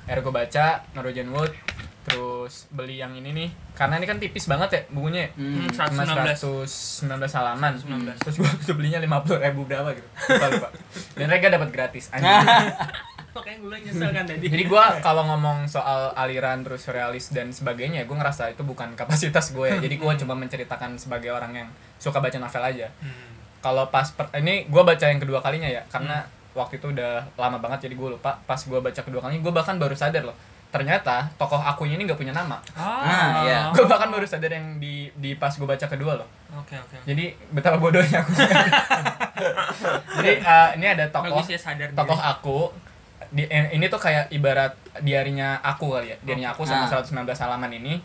akhirnya 0.04 0.26
gua 0.26 0.36
baca 0.36 0.66
Norwegian 0.92 1.30
Wood 1.30 1.54
terus 2.02 2.66
beli 2.68 2.98
yang 2.98 3.14
ini 3.14 3.30
nih 3.30 3.50
karena 3.78 4.02
ini 4.02 4.10
kan 4.10 4.18
tipis 4.18 4.50
banget 4.50 4.70
ya 4.72 4.82
bukunya 4.90 5.22
ya. 5.22 5.30
Hmm. 5.38 5.70
cuma 5.70 6.02
119. 6.02 6.66
119 6.66 7.06
halaman 7.30 7.72
119. 7.78 8.10
terus 8.26 8.36
tuh 8.66 8.74
belinya 8.74 8.98
50 8.98 9.38
ribu 9.40 9.62
berapa 9.64 9.94
gitu 9.94 10.10
lupa 10.10 10.48
lupa 10.50 10.70
dan 11.22 11.28
Rega 11.30 11.48
dapat 11.52 11.70
gratis 11.70 12.10
anjing 12.10 12.34
Makanya 13.30 13.58
gue 13.60 13.78
nyesel 13.82 14.10
kan 14.10 14.24
tadi. 14.24 14.42
jadi 14.44 14.64
gua 14.66 14.84
kalau 15.00 15.24
ngomong 15.24 15.64
soal 15.66 16.12
aliran 16.14 16.62
terus 16.62 16.82
surrealis 16.82 17.30
dan 17.30 17.50
sebagainya 17.50 18.04
gua 18.04 18.20
ngerasa 18.20 18.50
itu 18.50 18.62
bukan 18.62 18.94
kapasitas 18.94 19.52
gue 19.52 19.68
ya 19.68 19.78
jadi 19.80 19.96
gua 19.96 20.14
cuma 20.14 20.34
menceritakan 20.34 20.96
sebagai 20.96 21.30
orang 21.30 21.54
yang 21.56 21.70
suka 21.96 22.18
baca 22.18 22.36
novel 22.36 22.64
aja 22.64 22.88
Hmm. 22.98 23.14
kalau 23.60 23.86
pas 23.88 24.10
per- 24.10 24.34
ini 24.36 24.66
gua 24.66 24.82
baca 24.84 25.04
yang 25.04 25.18
kedua 25.18 25.40
kalinya 25.40 25.68
ya 25.68 25.86
karena 25.88 26.26
waktu 26.52 26.78
itu 26.78 26.90
udah 26.90 27.22
lama 27.36 27.58
banget 27.58 27.86
jadi 27.86 27.96
gue 27.96 28.10
lupa 28.12 28.42
pas 28.42 28.58
gua 28.62 28.80
baca 28.80 28.98
kedua 28.98 29.20
kalinya 29.20 29.40
gue 29.40 29.54
bahkan 29.54 29.76
baru 29.76 29.94
sadar 29.94 30.24
loh 30.24 30.34
ternyata 30.70 31.26
tokoh 31.36 31.58
akunya 31.58 31.96
ini 31.96 32.06
nggak 32.06 32.16
punya 32.16 32.30
nama 32.32 32.62
Ah, 32.76 33.42
iya. 33.42 33.60
gue 33.72 33.86
bahkan 33.86 34.06
baru 34.08 34.22
sadar 34.24 34.50
yang 34.50 34.78
di 34.78 35.10
di 35.14 35.34
pas 35.34 35.50
gue 35.52 35.66
baca 35.66 35.82
kedua 35.84 36.14
loh 36.16 36.30
Oke 36.56 36.74
oke. 36.76 36.98
jadi 37.04 37.34
betapa 37.50 37.78
bodohnya 37.78 38.20
aku 38.20 38.34
jadi 40.16 40.32
eh, 40.36 40.70
ini 40.78 40.86
ada 40.88 41.06
tokoh 41.08 41.42
ya 41.44 41.58
sadar 41.58 41.90
tokoh 41.92 42.14
diri. 42.16 42.30
aku 42.32 42.58
di, 43.30 43.46
eh, 43.46 43.70
ini 43.72 43.86
tuh 43.86 43.98
kayak 43.98 44.30
ibarat 44.30 44.74
diarinya 45.00 45.62
aku 45.62 45.94
kali 45.94 46.10
ya 46.10 46.18
diarinya 46.20 46.50
aku 46.50 46.64
sama 46.64 46.86
Ah. 46.86 46.98
119 46.98 47.14
halaman 47.38 47.72
ini 47.72 48.02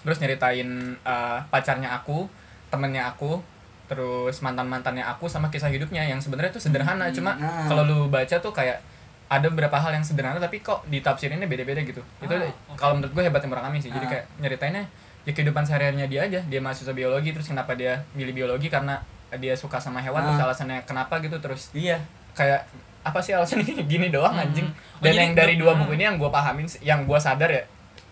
terus 0.00 0.18
nyeritain 0.18 0.68
eh, 0.96 1.38
pacarnya 1.46 1.90
aku 1.92 2.28
temennya 2.68 3.08
aku 3.08 3.40
terus 3.86 4.38
mantan 4.40 4.66
mantannya 4.66 5.02
aku 5.02 5.26
sama 5.26 5.48
kisah 5.48 5.66
hidupnya 5.66 6.04
yang 6.04 6.18
sebenarnya 6.18 6.52
tuh 6.52 6.62
sederhana 6.62 7.10
cuma 7.10 7.34
Ah. 7.34 7.66
kalau 7.66 7.82
lu 7.82 7.98
baca 8.06 8.36
tuh 8.36 8.50
kayak 8.50 8.78
ada 9.26 9.46
beberapa 9.46 9.74
hal 9.74 9.90
yang 9.92 10.02
sederhana 10.02 10.36
tapi 10.36 10.58
kok 10.58 10.82
ditafsirinnya 10.86 11.46
beda-beda 11.46 11.80
gitu 11.80 12.02
itu 12.18 12.30
Ah, 12.30 12.46
oke. 12.68 12.76
kalau 12.76 12.94
menurut 12.96 13.12
gue 13.12 13.22
hebatnya 13.24 13.48
Murakami 13.48 13.78
sih 13.78 13.88
jadi 13.88 14.04
Ah. 14.04 14.10
kayak 14.10 14.24
nyeritainnya 14.38 14.84
ya 15.20 15.32
kehidupan 15.32 15.62
sehari-harinya 15.62 16.04
dia 16.04 16.20
aja 16.22 16.40
dia 16.42 16.60
mahasiswa 16.60 16.90
biologi 16.90 17.30
terus 17.30 17.46
kenapa 17.46 17.72
dia 17.72 18.04
milih 18.12 18.32
biologi 18.34 18.68
karena 18.68 19.00
dia 19.32 19.54
suka 19.54 19.76
sama 19.76 19.98
hewan 19.98 20.20
Ah. 20.20 20.26
terus 20.28 20.40
alasannya 20.44 20.84
kenapa 20.84 21.18
gitu 21.18 21.36
terus 21.38 21.70
Iya. 21.72 21.98
kayak 22.32 22.66
apa 23.02 23.18
sih 23.18 23.32
alasan 23.32 23.60
ini 23.60 23.72
gini 23.92 24.08
doang 24.08 24.32
Hmm. 24.32 24.44
anjing 24.44 24.68
Oh, 24.68 25.02
dan 25.02 25.10
jadi 25.10 25.20
yang 25.22 25.32
dari 25.34 25.54
du- 25.54 25.64
dua 25.64 25.72
hmm. 25.72 25.80
buku 25.80 25.92
ini 25.94 26.04
yang 26.04 26.16
gue 26.16 26.28
pahamin 26.28 26.66
yang 26.80 27.00
gue 27.02 27.16
sadar 27.16 27.48
ya 27.48 27.64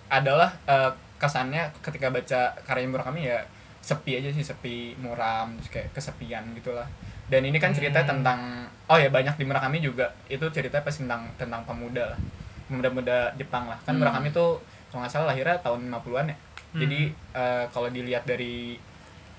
adalah 0.09 0.49
eh, 0.65 0.91
kesannya 1.17 1.69
ketika 1.79 2.09
baca 2.09 2.41
karya 2.63 2.87
Murakami 2.87 3.27
ya 3.27 3.39
sepi 3.79 4.17
aja 4.17 4.29
sih 4.29 4.41
sepi 4.41 4.77
muram 4.97 5.53
terus 5.57 5.69
kayak 5.71 5.89
kesepian 5.93 6.45
gitulah 6.53 6.89
dan 7.27 7.43
ini 7.43 7.57
kan 7.57 7.71
cerita 7.71 8.01
Hmm. 8.01 8.09
tentang 8.15 8.41
oh 8.87 8.97
ya 8.97 9.09
banyak 9.09 9.35
di 9.35 9.45
Murakami 9.45 9.79
juga 9.79 10.09
itu 10.27 10.45
cerita 10.49 10.81
pas 10.81 10.93
tentang 10.93 11.29
tentang 11.35 11.61
pemuda 11.63 12.09
lah 12.09 12.21
pemuda-pemuda 12.67 13.33
Jepang 13.35 13.65
lah 13.67 13.77
kan 13.79 13.93
Hmm. 13.93 14.01
Murakami 14.03 14.29
tuh 14.31 14.61
kalau 14.89 15.03
nggak 15.03 15.13
salah 15.13 15.29
lahirnya 15.29 15.57
tahun 15.59 15.89
50-an 15.91 16.27
ya 16.27 16.37
Hmm. 16.69 16.81
jadi 16.81 17.01
eh, 17.35 17.65
kalau 17.69 17.89
dilihat 17.89 18.25
dari 18.25 18.77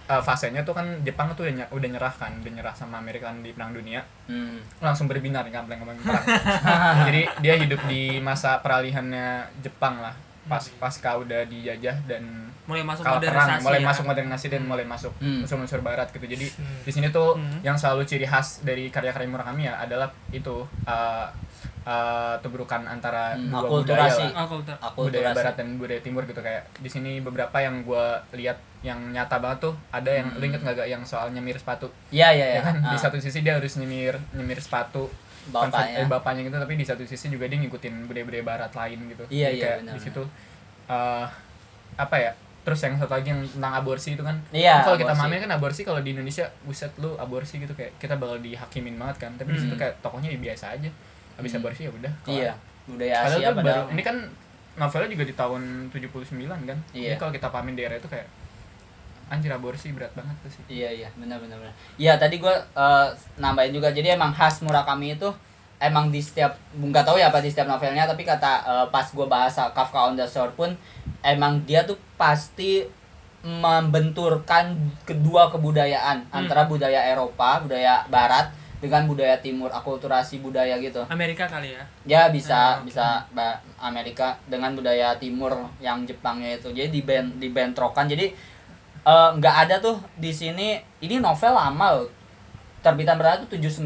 eh, 0.10 0.20
fasenya 0.20 0.62
tuh 0.62 0.74
kan 0.74 0.86
Jepang 1.02 1.30
tuh 1.32 1.46
udah, 1.46 1.54
ny- 1.56 1.72
udah 1.72 1.90
nyerah 1.92 2.10
kan 2.12 2.34
udah 2.36 2.52
nyerah 2.52 2.74
sama 2.74 2.98
Amerika 2.98 3.30
kan 3.30 3.40
di 3.40 3.52
perang 3.52 3.72
dunia 3.72 4.02
Hmm. 4.26 4.58
langsung 4.80 5.06
berbinar 5.06 5.46
kan 5.48 5.66
ngomongin 5.66 6.02
perang. 6.02 6.26
Jadi 7.08 7.22
dia 7.40 7.54
hidup 7.56 7.82
di 7.86 8.18
masa 8.20 8.58
peralihannya 8.60 9.28
Jepang 9.60 9.98
lah. 10.00 10.14
Pas 10.44 10.66
pasca 10.76 11.14
udah 11.16 11.46
dijajah 11.46 12.02
dan 12.04 12.26
mulai 12.66 12.82
masuk 12.82 13.02
kalah 13.02 13.18
perang, 13.18 13.34
modernisasi 13.50 13.64
mulai 13.64 13.80
ya. 13.80 13.86
masuk 13.86 14.04
modernisasi 14.04 14.48
dan 14.48 14.62
mulai 14.64 14.86
masuk 14.88 15.14
Hmm. 15.16 15.42
unsur-unsur 15.42 15.80
barat 15.80 16.10
gitu. 16.10 16.22
Jadi 16.24 16.48
Hmm. 16.52 16.82
di 16.82 16.92
sini 16.92 17.08
tuh 17.10 17.34
Hmm. 17.34 17.62
yang 17.62 17.74
selalu 17.74 18.02
ciri 18.04 18.26
khas 18.26 18.62
dari 18.62 18.88
karya-karya 18.88 19.26
Murakami 19.26 19.66
ya 19.66 19.78
adalah 19.80 20.10
itu 20.32 20.54
uh, 20.86 21.26
uh, 21.84 22.36
tubrukan 22.40 22.82
antara 22.84 23.34
Hmm, 23.34 23.50
dua 23.52 23.66
akulturasi. 23.68 24.22
budaya 24.22 24.46
lah 24.70 24.78
Ah, 24.80 24.92
budaya 24.92 25.30
barat 25.34 25.54
dan 25.56 25.68
budaya 25.76 25.98
timur 26.00 26.24
gitu 26.24 26.38
kayak 26.40 26.70
di 26.76 26.88
sini 26.88 27.18
beberapa 27.20 27.58
yang 27.58 27.82
gua 27.82 28.22
lihat 28.32 28.58
yang 28.82 29.00
nyata 29.10 29.38
banget 29.38 29.60
tuh 29.62 29.74
ada 29.90 30.08
yang 30.10 30.26
Hmm. 30.26 30.40
lu 30.40 30.44
inget 30.46 30.62
nggak 30.62 30.76
gak 30.78 30.90
yang 30.90 31.04
soal 31.04 31.28
nyemir 31.30 31.54
sepatu 31.54 31.92
Iya 32.10 32.32
iya 32.32 32.46
ya 32.46 32.54
iya. 32.54 32.62
kan 32.62 32.76
di 32.82 32.88
Ah. 32.90 33.00
satu 33.00 33.18
sisi 33.18 33.40
dia 33.40 33.54
harus 33.54 33.76
nyemir 33.76 34.16
nyemir 34.32 34.56
sepatu 34.58 35.12
konsep- 35.46 35.74
bapaknya. 35.74 35.98
eh, 35.98 36.08
bapaknya 36.08 36.42
gitu 36.44 36.58
tapi 36.58 36.74
di 36.74 36.86
satu 36.86 37.04
sisi 37.04 37.28
juga 37.28 37.46
dia 37.46 37.58
ngikutin 37.58 38.06
budaya-budaya 38.06 38.44
barat 38.46 38.72
lain 38.72 39.00
gitu 39.10 39.24
Iya, 39.26 39.48
Jadi 39.50 39.58
iya, 39.58 39.66
kayak 39.66 39.80
di 39.90 40.00
situ 40.02 40.24
eh, 40.88 41.26
apa 41.98 42.16
ya 42.18 42.32
terus 42.60 42.80
yang 42.80 42.96
satu 42.96 43.14
lagi 43.14 43.28
yang 43.28 43.42
tentang 43.42 43.74
aborsi 43.74 44.14
itu 44.14 44.22
kan 44.22 44.36
Iya, 44.50 44.80
kalau 44.82 44.96
kita 44.96 45.12
mamain 45.14 45.42
kan 45.42 45.52
aborsi 45.52 45.82
kalau 45.82 46.00
di 46.00 46.12
Indonesia 46.12 46.46
buset 46.62 46.92
lu 46.96 47.16
aborsi 47.16 47.58
gitu 47.58 47.74
kayak 47.74 47.98
kita 47.98 48.16
bakal 48.16 48.38
dihakimin 48.38 48.96
banget 48.96 49.18
kan 49.20 49.32
tapi 49.34 49.52
di 49.52 49.60
situ 49.60 49.74
Hmm. 49.74 49.82
kayak 49.82 50.00
tokohnya 50.00 50.30
ya 50.30 50.40
biasa 50.40 50.66
aja 50.72 50.90
habis 51.34 51.50
Hmm. 51.50 51.60
aborsi 51.60 51.82
ya 51.82 51.92
udah. 51.92 52.14
Iya. 52.26 52.52
Budaya 52.86 53.16
Padahal 53.18 53.32
Asia 53.34 53.50
baru, 53.50 53.58
padahal. 53.60 53.86
ini 53.90 54.02
kan 54.02 54.16
novelnya 54.78 55.10
juga 55.10 55.24
di 55.24 55.34
tahun 55.34 55.62
79 55.90 56.62
kan 56.64 56.78
Iya. 56.90 57.08
jadi 57.08 57.18
kalau 57.18 57.32
kita 57.32 57.48
pahamin 57.50 57.76
daerah 57.76 57.96
itu 57.96 58.08
kayak 58.08 58.28
anjir 59.30 59.50
aborsi 59.50 59.90
berat 59.90 60.10
banget 60.12 60.36
tuh 60.40 60.52
sih 60.52 60.64
Iya 60.68 60.90
iya 60.92 61.10
benar 61.14 61.38
benar 61.38 61.58
benar. 61.58 61.74
Iya 61.96 62.14
tadi 62.16 62.38
gua 62.38 62.54
eh, 62.56 63.08
nambahin 63.38 63.72
juga 63.72 63.90
jadi 63.90 64.14
emang 64.14 64.30
khas 64.30 64.60
Murakami 64.60 65.14
itu 65.14 65.30
emang 65.80 66.10
di 66.10 66.20
setiap 66.20 66.58
nggak 66.74 67.04
tahu 67.04 67.16
ya 67.16 67.30
apa 67.30 67.40
di 67.40 67.48
setiap 67.48 67.66
novelnya 67.68 68.04
tapi 68.04 68.22
kata 68.24 68.52
eh, 68.62 68.86
pas 68.90 69.08
gua 69.08 69.26
bahasa 69.26 69.70
Kafka 69.70 70.00
on 70.04 70.14
the 70.14 70.26
Shore 70.26 70.52
pun 70.52 70.74
emang 71.22 71.62
dia 71.64 71.82
tuh 71.82 71.96
pasti 72.16 72.84
membenturkan 73.40 74.76
kedua 75.04 75.48
kebudayaan 75.48 76.26
Hmm. 76.26 76.38
antara 76.38 76.66
budaya 76.66 77.08
Eropa 77.08 77.62
budaya 77.62 78.04
Barat 78.08 78.52
dengan 78.80 79.04
budaya 79.06 79.36
Timur 79.38 79.68
akulturasi 79.70 80.40
budaya 80.40 80.76
gitu 80.78 81.04
Amerika 81.06 81.44
kali 81.46 81.72
ya. 81.72 81.84
ya 82.06 82.22
bisa 82.30 82.56
Ah, 82.56 82.72
oke. 82.78 82.88
bisa 82.88 83.06
Amerika 83.78 84.40
dengan 84.46 84.72
budaya 84.72 85.16
Timur 85.16 85.52
yang 85.80 86.04
Jepangnya 86.04 86.56
itu 86.56 86.68
jadi 86.70 86.88
diben 86.88 87.36
dibentrokan 87.38 88.08
jadi 88.08 88.32
eh, 89.10 89.30
nggak 89.34 89.56
ada 89.64 89.76
tuh 89.80 89.98
di 90.16 90.30
sini. 90.32 90.78
Ini 91.00 91.18
novel 91.18 91.50
lama 91.52 91.86
loh. 91.92 92.08
Terbitan 92.80 93.18
berapa 93.18 93.42
tuh 93.42 93.50
79 93.52 93.84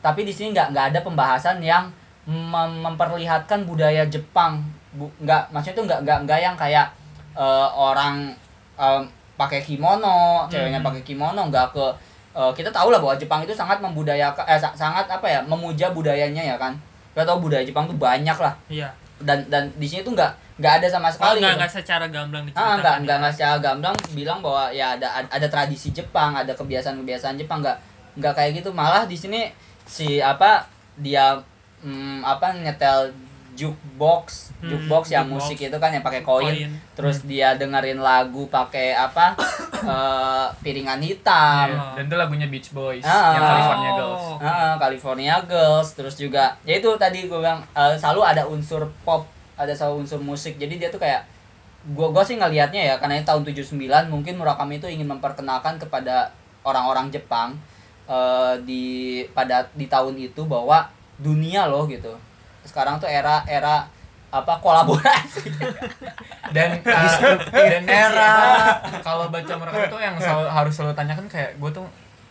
tapi 0.00 0.20
di 0.22 0.30
sini 0.30 0.52
nggak 0.52 0.68
nggak 0.70 0.86
ada 0.90 1.00
pembahasan 1.00 1.60
yang 1.60 1.88
mem- 2.24 2.80
memperlihatkan 2.82 3.62
budaya 3.62 4.04
Jepang. 4.06 4.60
Bu, 4.90 5.06
nggak 5.18 5.48
maksudnya 5.48 5.74
tuh 5.74 5.84
nggak 5.84 6.00
nggak 6.02 6.18
nggak 6.24 6.38
yang 6.40 6.54
kayak 6.54 6.86
eh, 7.34 7.68
orang 7.70 8.30
em, 8.74 9.00
pakai 9.34 9.58
kimono 9.60 10.46
ceweknya 10.46 10.78
Hmm. 10.78 10.86
pakai 10.86 11.02
kimono 11.02 11.40
nggak 11.44 11.66
ke 11.70 11.86
eh, 12.32 12.52
kita 12.52 12.68
tahu 12.68 12.90
lah 12.90 12.98
bahwa 12.98 13.14
Jepang 13.14 13.40
itu 13.40 13.50
sangat 13.50 13.78
membudayakan 13.78 14.44
eh 14.44 14.54
sa- 14.54 14.74
sangat 14.74 15.06
apa 15.06 15.24
ya 15.24 15.40
memuja 15.42 15.90
budayanya 15.90 16.42
ya 16.44 16.56
kan. 16.56 16.74
Kita 17.10 17.22
tahu 17.24 17.38
budaya 17.44 17.62
Jepang 17.62 17.86
tuh 17.86 17.96
banyak 17.96 18.34
lah. 18.36 18.54
Iya. 18.68 18.90
dan 19.20 19.40
dan 19.48 19.70
di 19.72 19.86
sini 19.86 20.02
tuh 20.02 20.10
nggak 20.12 20.30
nggak 20.54 20.74
ada 20.78 20.86
sama 20.86 21.06
Oh, 21.06 21.12
sekali 21.12 21.40
gitu. 21.40 21.50
enggak 21.50 21.72
secara 21.72 22.06
gamblang 22.06 22.44
Ah, 22.44 22.46
diceritakan. 22.46 22.76
enggak, 22.76 22.86
ya. 22.88 23.00
enggak, 23.00 23.16
enggak 23.16 23.34
secara 23.34 23.56
gamblang 23.58 23.96
bilang 24.12 24.38
bahwa 24.38 24.64
ya 24.70 24.86
ada 24.94 25.08
ada 25.26 25.46
tradisi 25.46 25.90
Jepang, 25.90 26.30
ada 26.32 26.52
kebiasaan-kebiasaan 26.52 27.34
Jepang, 27.36 27.58
enggak 27.58 27.78
enggak 28.14 28.32
kayak 28.32 28.50
gitu. 28.56 28.70
Malah 28.70 29.04
di 29.04 29.14
sini 29.14 29.50
si 29.82 30.18
apa 30.18 30.62
dia 30.94 31.34
hmm, 31.80 32.22
apa 32.22 32.54
nyetel 32.54 33.10
jukebox, 33.54 34.50
Hmm, 34.56 34.66
jukebox 34.68 35.04
yang 35.08 35.26
jukebox. 35.26 35.46
musik 35.46 35.58
itu 35.60 35.76
kan 35.76 35.90
yang 35.90 36.02
pakai 36.02 36.22
koin. 36.22 36.70
Terus 36.92 37.22
dia 37.22 37.54
dengerin 37.54 37.98
lagu 37.98 38.46
pakai 38.48 38.92
apa? 38.92 39.34
eh, 39.84 40.46
piringan 40.60 40.98
hitam. 40.98 41.66
Iya. 41.68 41.94
dan 41.94 42.04
itu 42.04 42.16
lagunya 42.16 42.46
Beach 42.46 42.70
Boys 42.70 43.02
Ah. 43.02 43.30
yang 43.32 43.42
California 43.44 43.90
Oh. 43.90 43.96
Girls. 43.96 44.24
Ah, 44.40 44.74
California 44.76 45.34
Girls 45.44 45.88
terus 45.92 46.14
juga 46.14 46.54
ya 46.62 46.74
itu 46.74 46.90
tadi 46.94 47.26
gue 47.26 47.36
bilang 47.36 47.62
eh, 47.68 47.94
selalu 47.94 48.20
ada 48.24 48.42
unsur 48.44 48.86
pop 49.02 49.26
ada 49.54 49.72
selalu 49.72 50.02
unsur 50.02 50.18
musik. 50.18 50.56
Jadi 50.56 50.76
dia 50.76 50.88
tuh 50.88 50.98
kayak 50.98 51.24
gue 51.84 52.08
gue 52.08 52.24
sih 52.24 52.40
ngelihatnya 52.40 52.80
ya 52.80 52.94
karena 52.96 53.20
ini 53.20 53.26
tahun 53.28 53.44
79 53.44 53.76
mungkin 54.08 54.40
Murakami 54.40 54.80
itu 54.80 54.88
ingin 54.88 55.04
memperkenalkan 55.04 55.76
kepada 55.76 56.32
orang-orang 56.64 57.12
Jepang 57.12 57.52
eh, 58.08 58.54
di 58.64 58.84
pada 59.30 59.68
di 59.76 59.84
tahun 59.84 60.16
itu 60.16 60.42
bahwa 60.44 60.88
dunia 61.20 61.68
loh 61.68 61.84
gitu. 61.86 62.16
Sekarang 62.64 62.96
tuh 62.96 63.06
era 63.06 63.44
era 63.44 63.84
apa 64.30 64.58
kolaborasi. 64.58 65.46
Dan 66.54 66.78
uh, 66.86 67.34
dan 67.50 67.82
era. 67.82 68.30
kalau 69.02 69.26
baca 69.26 69.52
Murakami 69.58 69.90
tuh 69.90 69.98
yang 69.98 70.14
selalu, 70.14 70.46
harus 70.46 70.70
selalu 70.70 70.94
tanyakan 70.94 71.26
kayak 71.26 71.58
gue 71.58 71.70
tuh 71.70 71.82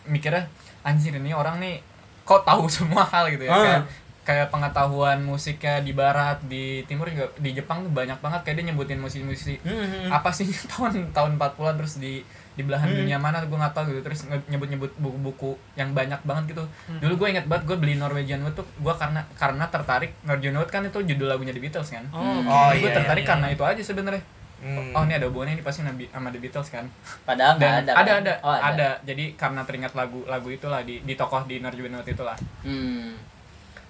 mikirnya 0.04 0.48
anjir 0.80 1.12
ini 1.12 1.36
orang 1.36 1.60
nih 1.60 1.76
kok 2.24 2.40
tahu 2.40 2.64
semua 2.64 3.04
hal 3.04 3.28
gitu 3.28 3.44
ya 3.44 3.52
Ah. 3.52 3.60
kayak 3.60 3.82
kayak 4.24 4.48
pengetahuan 4.48 5.20
musiknya 5.20 5.78
di 5.78 5.92
barat 5.92 6.40
di 6.42 6.64
timur 6.84 7.06
juga 7.06 7.28
di 7.36 7.52
Jepang 7.52 7.80
tuh 7.80 7.92
banyak 7.92 8.18
banget 8.18 8.40
kayak 8.42 8.56
dia 8.56 8.66
nyebutin 8.66 8.96
musisi-musisi 8.96 9.60
Hmm. 9.60 10.08
apa 10.08 10.28
sih 10.30 10.48
tahun 10.72 11.12
tahun 11.12 11.36
40-an 11.36 11.76
terus 11.76 11.96
di 11.96 12.24
di 12.50 12.62
belahan 12.62 12.86
dunia 12.88 13.16
mana 13.16 13.42
gue 13.42 13.50
nggak 13.52 13.72
tahu 13.72 13.84
gitu 13.88 14.00
terus 14.00 14.20
nyebut-nyebut 14.46 14.94
buku-buku 14.96 15.58
yang 15.74 15.90
banyak 15.90 16.22
banget 16.22 16.54
gitu 16.54 16.62
dulu 16.96 17.14
gue 17.16 17.28
inget 17.30 17.44
banget 17.44 17.66
gue 17.66 17.76
beli 17.76 17.94
Norwegian 17.94 18.40
Wood 18.40 18.54
tuh 18.54 18.62
gue 18.64 18.94
karena 18.94 19.26
karena 19.34 19.66
tertarik 19.66 20.14
Norwegian 20.22 20.54
Wood 20.54 20.68
kan 20.68 20.80
itu 20.80 20.98
judul 20.98 21.26
lagunya 21.26 21.50
The 21.50 21.58
Beatles 21.58 21.90
kan 21.90 22.06
Oh, 22.08 22.22
Hmm. 22.22 22.46
oke. 22.46 22.48
Oh, 22.48 22.70
gue 22.72 22.86
iya, 22.86 22.94
tertarik 22.94 23.20
iya, 23.20 23.28
karena 23.28 23.46
iya. 23.48 23.54
itu 23.54 23.64
aja 23.64 23.82
sebenarnya 23.84 24.22
Hmm. 24.56 24.96
oh 24.96 25.02
ini 25.02 25.12
ada 25.12 25.26
hubungannya 25.26 25.54
ini 25.54 25.64
pasti 25.66 25.82
nabi 25.82 26.08
sama 26.08 26.30
The 26.30 26.38
Beatles 26.38 26.70
kan 26.70 26.86
Padahal 27.20 27.58
nggak 27.58 27.72
ada. 27.80 27.92
ada 27.92 27.92
kan? 28.06 28.22
ada, 28.22 28.32
Oh, 28.40 28.54
ada 28.54 28.88
jadi 29.02 29.24
karena 29.34 29.60
teringat 29.60 29.92
lagu 29.92 30.22
lagu 30.24 30.48
itulah 30.48 30.80
di 30.80 31.02
di 31.02 31.12
tokoh 31.12 31.42
di 31.42 31.58
Norwegian 31.58 31.92
Wood 31.92 32.08
itulah 32.08 32.38
Hmm. 32.62 33.18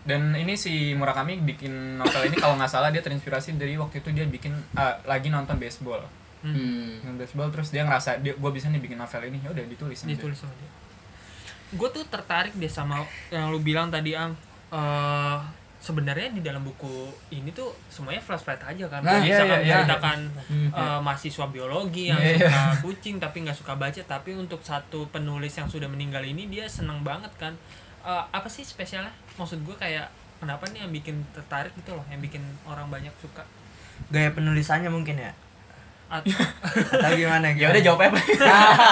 Dan 0.05 0.33
ini 0.33 0.55
si 0.55 0.93
Murakami 0.93 1.41
bikin 1.43 1.73
novel 1.97 2.23
ini 2.25 2.37
kalau 2.37 2.55
nggak 2.55 2.69
salah 2.69 2.89
dia 2.89 3.01
terinspirasi 3.01 3.55
dari 3.55 3.75
waktu 3.75 3.99
itu 3.99 4.09
dia 4.11 4.25
bikin 4.25 4.53
eh, 4.53 4.95
lagi 5.03 5.29
nonton 5.29 5.57
baseball 5.57 6.05
Hmm. 6.41 7.01
nonton 7.01 7.17
baseball 7.19 7.49
terus 7.49 7.69
dia 7.69 7.83
ngerasa 7.83 8.21
dia 8.21 8.33
gue 8.33 8.51
bisa 8.51 8.69
nih 8.69 8.77
bikin 8.79 8.95
novel 8.95 9.23
ini 9.25 9.41
ya 9.41 9.49
udah 9.49 9.65
ditulis 9.65 9.97
aja. 9.99 10.09
ditulis 10.11 10.37
sama 10.37 10.53
dia 10.55 10.69
gue 11.73 11.89
tuh 11.91 12.05
tertarik 12.05 12.53
deh 12.53 12.69
sama 12.69 13.01
yang 13.29 13.49
lu 13.49 13.59
bilang 13.59 13.89
tadi 13.89 14.13
ang 14.13 14.37
Eh, 14.67 15.39
sebenarnya 15.79 16.29
di 16.31 16.41
dalam 16.41 16.61
buku 16.61 16.91
ini 17.31 17.49
tuh 17.49 17.71
semuanya 17.87 18.19
flash 18.19 18.43
flash 18.43 18.59
aja 18.59 18.85
kan 18.89 19.01
Nah, 19.01 19.21
iya, 19.21 19.23
bisa 19.23 19.33
iya, 19.39 19.55
iya. 19.55 19.55
menceritakan 19.79 20.19
Hmm. 20.45 20.69
eh, 20.69 21.01
mahasiswa 21.01 21.47
biologi 21.47 22.11
yang 22.11 22.19
Iya, 22.19 22.37
suka 22.43 22.61
kucing 22.83 23.17
tapi 23.17 23.37
nggak 23.41 23.55
suka 23.55 23.73
baca 23.73 24.01
tapi 24.03 24.35
untuk 24.35 24.61
satu 24.61 25.07
penulis 25.09 25.55
yang 25.55 25.65
sudah 25.67 25.87
meninggal 25.87 26.21
ini 26.21 26.45
dia 26.47 26.67
senang 26.67 27.01
banget 27.01 27.31
kan 27.37 27.55
Eh, 28.05 28.25
apa 28.29 28.49
sih 28.53 28.61
spesialnya 28.61 29.09
maksud 29.35 29.65
gue 29.65 29.73
kayak 29.73 30.13
kenapa 30.37 30.69
nih 30.69 30.85
yang 30.85 30.93
bikin 30.93 31.25
tertarik 31.33 31.73
gitu 31.73 31.97
loh 31.97 32.05
yang 32.13 32.21
bikin 32.21 32.45
orang 32.69 32.93
banyak 32.93 33.13
suka 33.17 33.41
Gaya 34.13 34.29
penulisannya 34.35 34.93
mungkin 34.93 35.17
ya. 35.17 35.33
At- 36.13 36.27
Atau 37.01 37.17
gimana? 37.17 37.49
ya 37.57 37.73
udah 37.73 37.81
jawab 37.81 38.13
apa 38.13 38.21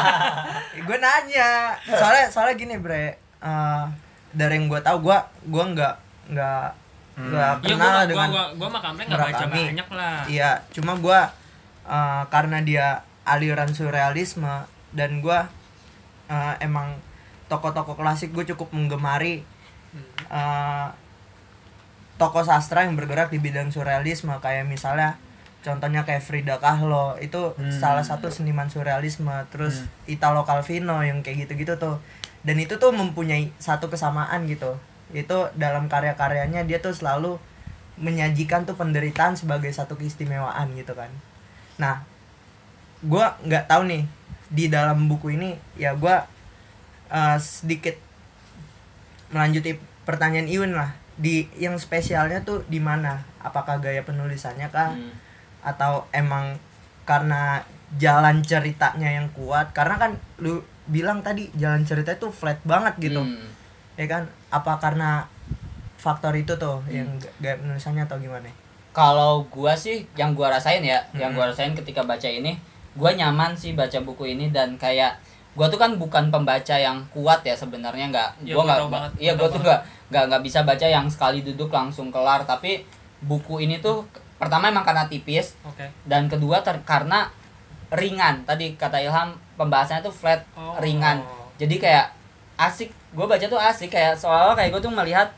gue 0.88 0.96
nanya. 0.96 1.76
Soalnya 1.84 2.24
soalnya 2.32 2.54
gini, 2.56 2.80
Bre. 2.80 3.18
Eh, 3.42 3.84
dari 4.32 4.56
yang 4.56 4.72
gue 4.72 4.80
tahu 4.80 5.04
gue 5.04 5.18
gue 5.44 5.64
nggak 5.76 5.94
nggak 6.32 6.66
nggak 7.12 7.52
Iya, 7.60 7.68
kenal 7.76 7.92
gua, 7.92 8.08
dengan 8.08 8.28
gua, 8.32 8.32
gua, 8.32 8.44
gua 8.56 8.68
mah 8.72 8.80
kampret 8.80 9.04
nggak 9.04 9.20
baca 9.20 9.44
banyak 9.44 9.88
lah. 9.92 10.18
Iya, 10.24 10.50
cuma 10.72 10.92
gua 10.96 11.20
uh, 11.84 12.24
karena 12.32 12.58
dia 12.64 12.86
aliran 13.28 13.68
surrealisme 13.68 14.48
dan 14.96 15.20
gua 15.20 15.44
uh, 16.32 16.54
emang 16.56 16.96
tokoh-tokoh 17.52 18.00
klasik 18.00 18.32
gue 18.32 18.48
cukup 18.48 18.72
menggemari. 18.72 19.44
Uh, 20.32 20.88
tokoh 22.16 22.40
sastra 22.40 22.88
yang 22.88 22.96
bergerak 22.96 23.28
di 23.28 23.36
bidang 23.36 23.68
surrealisme 23.68 24.32
kayak 24.40 24.64
misalnya 24.64 25.20
contohnya 25.60 26.02
kayak 26.08 26.24
Frida 26.24 26.56
Kahlo 26.56 27.20
itu 27.20 27.52
Hmm. 27.60 27.68
salah 27.68 28.00
satu 28.00 28.32
seniman 28.32 28.72
surrealisme 28.72 29.30
terus 29.52 29.84
Italo 30.08 30.42
Calvino 30.48 31.04
yang 31.04 31.20
kayak 31.20 31.44
gitu-gitu 31.46 31.76
tuh. 31.76 32.00
Dan 32.42 32.58
itu 32.58 32.74
tuh 32.80 32.90
mempunyai 32.90 33.52
satu 33.60 33.86
kesamaan 33.86 34.48
gitu. 34.48 34.74
Itu 35.12 35.52
dalam 35.54 35.86
karya-karyanya 35.86 36.64
dia 36.64 36.80
tuh 36.80 36.96
selalu 36.96 37.36
menyajikan 38.00 38.64
tuh 38.64 38.74
penderitaan 38.74 39.36
sebagai 39.36 39.68
satu 39.70 39.94
keistimewaan 40.00 40.72
gitu 40.74 40.96
kan. 40.96 41.12
Nah 41.76 42.02
gua 43.04 43.36
nggak 43.44 43.68
tahu 43.68 43.82
nih 43.86 44.02
di 44.48 44.66
dalam 44.72 45.06
buku 45.06 45.36
ini 45.36 45.54
ya 45.76 45.92
gua 45.94 46.24
uh, 47.12 47.36
sedikit 47.36 47.94
melanjuti 49.30 49.76
pertanyaan 50.08 50.48
Iwan 50.48 50.72
lah. 50.74 50.90
Di 51.12 51.44
yang 51.60 51.76
spesialnya 51.76 52.40
tuh 52.42 52.64
di 52.72 52.80
mana? 52.80 53.20
Apakah 53.44 53.78
gaya 53.78 54.00
penulisannya 54.02 54.72
kah? 54.72 54.96
Hmm. 54.96 55.12
atau 55.62 56.02
emang 56.10 56.58
karena 57.06 57.62
jalan 58.02 58.42
ceritanya 58.42 59.06
yang 59.06 59.30
kuat? 59.30 59.70
Karena 59.70 59.94
kan 59.94 60.18
lu 60.42 60.58
bilang 60.90 61.22
tadi 61.22 61.46
jalan 61.54 61.86
cerita 61.86 62.18
itu 62.18 62.26
flat 62.34 62.58
banget 62.66 62.98
gitu. 62.98 63.22
Hmm. 63.22 63.46
ya 63.94 64.10
kan? 64.10 64.26
Apa 64.50 64.82
karena 64.82 65.22
faktor 66.02 66.34
itu 66.34 66.50
tuh 66.58 66.82
yang 66.90 67.06
ga- 67.22 67.30
gaya 67.38 67.56
penulisannya 67.62 68.02
atau 68.02 68.18
gimana? 68.18 68.50
Kalau 68.90 69.46
gua 69.48 69.72
sih 69.78 70.02
yang 70.18 70.34
gua 70.34 70.50
rasain 70.50 70.82
ya, 70.82 70.98
yang 71.14 71.30
Mm-mm. 71.30 71.38
gua 71.38 71.54
rasain 71.54 71.72
ketika 71.78 72.02
baca 72.02 72.26
ini, 72.26 72.58
gua 72.98 73.14
nyaman 73.14 73.54
sih 73.54 73.78
baca 73.78 74.02
buku 74.02 74.34
ini 74.34 74.50
dan 74.50 74.74
kayak 74.74 75.14
gua 75.52 75.68
tuh 75.68 75.76
kan 75.76 75.94
bukan 75.94 76.28
pembaca 76.28 76.72
yang 76.74 77.04
kuat 77.08 77.40
ya 77.42 77.52
sebenarnya 77.52 78.08
nggak 78.08 78.28
Iya, 78.42 78.54
gua 78.54 78.64
gua 78.64 78.72
nggak 78.88 79.02
iya 79.18 79.32
gua 79.34 79.46
tahu 79.46 79.54
tuh 79.54 79.60
nggak 79.62 79.80
nggak 80.08 80.24
nggak 80.28 80.42
bisa 80.42 80.58
baca 80.62 80.86
yang 80.86 81.06
sekali 81.06 81.40
duduk 81.40 81.68
langsung 81.68 82.08
kelar. 82.08 82.42
Tapi 82.42 82.84
buku 83.20 83.60
ini 83.60 83.78
tuh 83.78 84.04
pertama 84.36 84.66
emang 84.66 84.82
karena 84.82 85.06
tipis 85.06 85.54
Oke. 85.62 85.86
dan 86.02 86.26
kedua 86.26 86.60
ter- 86.60 86.80
karena 86.82 87.28
ringan. 87.88 88.42
Tadi 88.42 88.74
kata 88.74 88.98
Ilham 88.98 89.32
pembahasannya 89.54 90.02
tuh 90.02 90.10
flat 90.10 90.40
Oh. 90.52 90.74
ringan. 90.76 91.20
Jadi 91.56 91.76
kayak 91.78 92.10
asik 92.56 92.88
gue 93.12 93.22
baca 93.22 93.44
tuh 93.44 93.60
asik. 93.60 93.88
Kayak 93.88 94.16
seolah 94.16 94.52
kayak 94.52 94.72
gue 94.72 94.80
tuh 94.80 94.90
melihat 94.90 95.28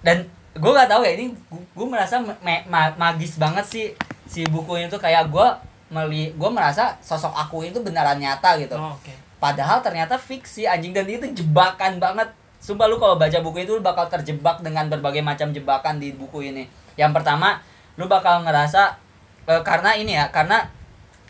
dan 0.00 0.24
gue 0.54 0.72
gak 0.72 0.88
tahu 0.88 1.02
ya 1.02 1.12
ini 1.12 1.34
gue 1.50 1.86
merasa 1.86 2.18
me- 2.18 2.38
ma- 2.64 2.94
magis 2.94 3.34
banget 3.34 3.62
sih 3.62 3.86
si 4.24 4.46
buku 4.46 4.74
ini 4.76 4.86
tuh. 4.86 4.98
Kayak 4.98 5.26
gue 5.28 5.46
meli 5.88 6.32
gue 6.36 6.50
merasa 6.52 6.96
sosok 7.00 7.32
aku 7.32 7.64
itu 7.64 7.80
beneran 7.80 8.20
nyata 8.20 8.60
gitu. 8.60 8.76
Oh, 8.76 8.92
oke. 8.92 9.12
padahal 9.38 9.78
ternyata 9.80 10.18
fiksi 10.18 10.66
anjing 10.66 10.90
dan 10.92 11.06
itu 11.06 11.24
jebakan 11.32 11.96
banget. 12.02 12.26
Sumpah 12.58 12.90
lu 12.90 12.98
kalau 12.98 13.14
baca 13.14 13.38
buku 13.38 13.62
itu 13.62 13.78
lu 13.78 13.80
bakal 13.80 14.10
terjebak 14.10 14.58
dengan 14.60 14.90
berbagai 14.90 15.22
macam 15.22 15.54
jebakan 15.54 16.02
di 16.02 16.10
buku 16.12 16.50
ini. 16.50 16.66
Yang 16.98 17.22
pertama 17.22 17.62
lu 17.94 18.10
bakal 18.10 18.42
ngerasa 18.42 18.98
eh, 19.46 19.62
karena 19.62 19.94
ini 19.94 20.18
ya 20.18 20.26
karena 20.34 20.66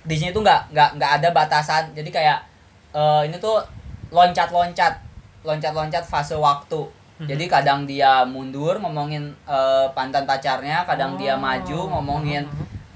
di 0.09 0.17
sini 0.17 0.33
tuh 0.33 0.41
nggak 0.41 0.73
nggak 0.73 0.91
nggak 0.97 1.11
ada 1.21 1.29
batasan. 1.37 1.93
Jadi 1.93 2.09
kayak 2.09 2.39
eh, 2.97 3.23
ini 3.29 3.37
tuh 3.37 3.61
loncat 4.09 4.49
loncat 4.49 4.97
loncat 5.45 5.73
loncat 5.77 6.03
fase 6.03 6.33
waktu. 6.35 6.89
Jadi 7.19 7.51
kadang 7.51 7.83
dia 7.83 8.23
mundur 8.25 8.79
ngomongin 8.81 9.29
eh, 9.45 9.87
pantan 9.93 10.25
pacarnya 10.25 10.87
kadang 10.89 11.19
dia 11.21 11.37
Oh. 11.37 11.43
maju 11.43 11.79
ngomongin 11.93 12.47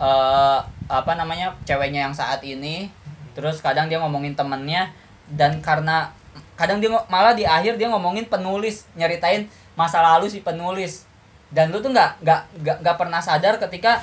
eh 0.02 0.58
apa 0.90 1.12
namanya 1.14 1.54
ceweknya 1.62 2.10
yang 2.10 2.14
saat 2.14 2.42
ini. 2.42 2.90
Terus 3.38 3.62
kadang 3.62 3.86
dia 3.86 4.02
ngomongin 4.02 4.34
temennya 4.34 4.90
dan 5.32 5.62
karena 5.62 6.10
kadang 6.58 6.82
dia 6.82 6.90
malah 7.08 7.32
di 7.32 7.46
akhir 7.46 7.80
dia 7.80 7.88
ngomongin 7.88 8.26
penulis 8.28 8.84
nyeritain 8.98 9.46
masa 9.78 10.02
lalu 10.02 10.26
si 10.28 10.42
penulis. 10.42 11.06
Dan 11.54 11.70
lu 11.70 11.78
tuh 11.80 11.94
nggak 11.94 12.20
nggak 12.20 12.40
nggak 12.60 12.76
nggak 12.82 12.96
pernah 12.98 13.20
sadar 13.22 13.56
ketika 13.62 14.02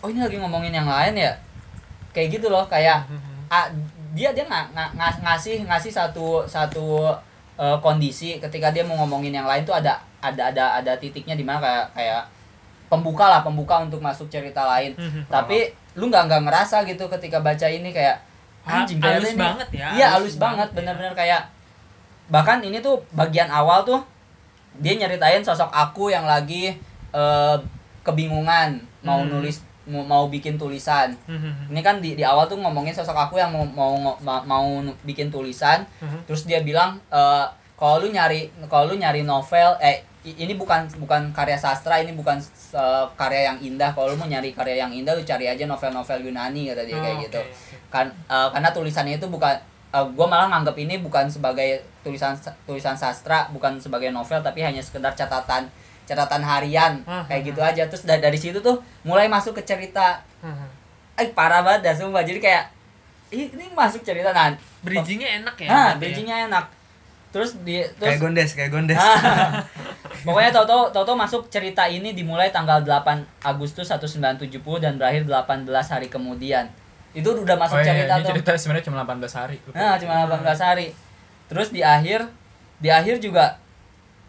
oh 0.00 0.08
ini 0.08 0.22
lagi 0.22 0.38
ngomongin 0.38 0.72
yang 0.72 0.86
lain 0.88 1.18
ya? 1.18 1.32
Kayak 2.14 2.38
gitu 2.40 2.46
loh 2.48 2.64
kayak 2.70 3.04
ah, 3.50 3.66
dia 4.14 4.30
dia 4.30 4.46
nggak 4.46 4.70
nggak- 4.72 4.92
ngas- 4.94 5.20
ngasih 5.26 5.56
ngasih 5.66 5.92
satu 5.92 6.46
satu 6.46 7.10
eh, 7.58 7.76
kondisi 7.82 8.38
ketika 8.38 8.70
dia 8.70 8.86
mau 8.86 8.96
ngomongin 9.02 9.34
yang 9.34 9.44
lain 9.50 9.66
tuh 9.66 9.74
ada 9.74 9.98
ada 10.22 10.54
ada 10.54 10.64
ada 10.80 10.92
titiknya 10.96 11.34
di 11.36 11.42
mana 11.44 11.60
kayak 11.60 11.86
kayak 11.92 12.22
pembuka 12.94 13.26
lah 13.26 13.40
pembuka 13.40 13.74
untuk 13.80 13.98
masuk 13.98 14.26
cerita 14.28 14.62
lain 14.64 14.94
Mhm. 14.94 15.26
tapi 15.26 15.68
lu 15.92 16.06
nggak 16.06 16.24
nggak 16.24 16.42
ngerasa 16.44 16.82
gitu 16.84 17.06
ketika 17.08 17.38
baca 17.38 17.66
ini 17.66 17.90
kayak 17.90 18.22
Ha- 18.62 18.80
anjing 18.80 18.96
halus 18.98 19.34
banget 19.34 19.68
ya, 19.70 19.86
iya 19.92 20.06
halus 20.10 20.32
halus 20.32 20.36
banget 20.38 20.68
ya. 20.68 20.74
bener-bener 20.74 21.12
kayak 21.12 21.42
bahkan 22.26 22.58
ini 22.58 22.78
tuh 22.78 23.04
bagian 23.10 23.50
awal 23.50 23.82
tuh 23.82 24.00
dia 24.74 24.94
nyeritain 24.94 25.38
sosok 25.40 25.68
aku 25.68 26.08
yang 26.08 26.24
lagi 26.24 26.72
eh, 27.12 27.56
kebingungan 28.02 28.82
mau 29.00 29.20
Hmm. 29.20 29.30
nulis 29.30 29.60
mau, 29.84 30.00
mau 30.02 30.24
bikin 30.26 30.56
tulisan 30.56 31.12
Mhm. 31.24 31.70
ini 31.70 31.80
kan 31.80 32.00
di, 32.00 32.14
di 32.14 32.24
awal 32.24 32.44
tuh 32.44 32.56
ngomongin 32.56 32.90
sosok 32.90 33.14
aku 33.14 33.36
yang 33.36 33.52
mau 33.52 33.62
mau 33.64 33.94
mau, 34.18 34.40
mau 34.42 34.66
bikin 35.02 35.28
tulisan 35.28 35.84
Mhm. 36.00 36.24
terus 36.24 36.42
dia 36.42 36.58
bilang 36.60 36.98
eh, 37.06 37.44
kalau 37.74 38.00
lu 38.00 38.08
nyari 38.08 38.48
kalau 38.66 38.88
lu 38.88 38.96
nyari 38.96 39.22
novel 39.22 39.76
eh 39.78 40.00
ini 40.24 40.56
bukan 40.56 40.88
bukan 40.96 41.28
karya 41.30 41.52
sastra 41.54 42.00
ini 42.00 42.16
bukan 42.16 42.40
eh, 42.72 43.04
karya 43.12 43.52
yang 43.52 43.58
indah. 43.60 43.92
Kalau 43.92 44.12
lu 44.12 44.16
mau 44.16 44.24
nyari 44.24 44.50
karya 44.50 44.80
yang 44.80 44.90
indah 44.90 45.12
lu 45.12 45.20
cari 45.20 45.44
aja 45.44 45.64
novel-novel 45.64 46.24
Yunani 46.24 46.72
kata 46.72 46.82
dia 46.82 46.96
kayak 46.96 47.16
Oh, 47.16 47.22
gitu. 47.22 47.40
oke, 47.40 47.52
oke. 47.52 47.76
kan 47.92 48.06
eh, 48.08 48.48
karena 48.50 48.68
tulisannya 48.72 49.16
itu 49.16 49.28
bukan 49.28 49.52
gue 49.94 50.26
malah 50.26 50.50
nganggap 50.50 50.74
ini 50.74 50.98
bukan 50.98 51.30
sebagai 51.30 51.78
tulisan 52.02 52.34
tulisan 52.66 52.98
sastra 52.98 53.46
bukan 53.54 53.78
sebagai 53.78 54.10
novel 54.10 54.42
tapi 54.42 54.58
hanya 54.58 54.82
sekedar 54.82 55.14
catatan 55.14 55.70
catatan 56.04 56.42
harian. 56.42 56.98
Ah, 57.06 57.22
kayak 57.24 57.54
gitu 57.54 57.60
aja. 57.62 57.86
Terus 57.86 58.02
dari, 58.02 58.18
dari 58.18 58.34
situ 58.34 58.58
tuh 58.58 58.82
mulai 59.06 59.30
masuk 59.30 59.54
ke 59.54 59.62
cerita. 59.62 60.18
Eh 61.14 61.30
parah 61.30 61.62
banget 61.62 61.86
dah 61.86 61.94
sumpah. 61.94 62.26
Jadi 62.26 62.42
kayak 62.42 62.74
ih, 63.30 63.48
ini 63.54 63.70
masuk 63.70 64.02
cerita. 64.02 64.34
Nah 64.34 64.50
Bridgingnya 64.82 65.40
enak 65.40 65.54
ya. 65.56 65.68
nah 65.70 65.88
ya? 65.94 65.96
bridgingnya 65.96 66.36
enak. 66.50 66.66
Terus 67.30 67.56
di 67.62 67.78
kayak 67.78 67.94
terus 67.98 68.18
gondes 68.18 68.50
kayak 68.52 68.70
gondes. 68.74 68.98
Ah. 68.98 69.62
Pokoknya 70.04 70.52
Toto 70.52 70.92
Toto 70.92 71.12
masuk 71.16 71.48
cerita 71.48 71.88
ini 71.88 72.12
dimulai 72.12 72.52
tanggal 72.52 72.84
8 72.84 73.44
Agustus 73.44 73.88
1970 73.88 74.60
dan 74.80 75.00
berakhir 75.00 75.24
18 75.24 75.68
hari 75.68 76.08
kemudian. 76.12 76.68
Itu 77.14 77.32
udah 77.32 77.56
masuk 77.56 77.78
oh 77.78 77.82
iya, 77.84 77.88
cerita 77.94 78.14
ini 78.18 78.22
tuh. 78.24 78.30
cerita 78.34 78.50
sebenarnya 78.58 78.84
cuma 78.90 78.96
18 79.06 79.38
hari 79.38 79.56
Lupa. 79.64 79.76
Nah, 79.78 79.94
cuma 80.00 80.14
18 80.26 80.66
hari. 80.66 80.86
Terus 81.48 81.68
di 81.70 81.80
akhir 81.84 82.26
di 82.82 82.88
akhir 82.90 83.22
juga 83.22 83.60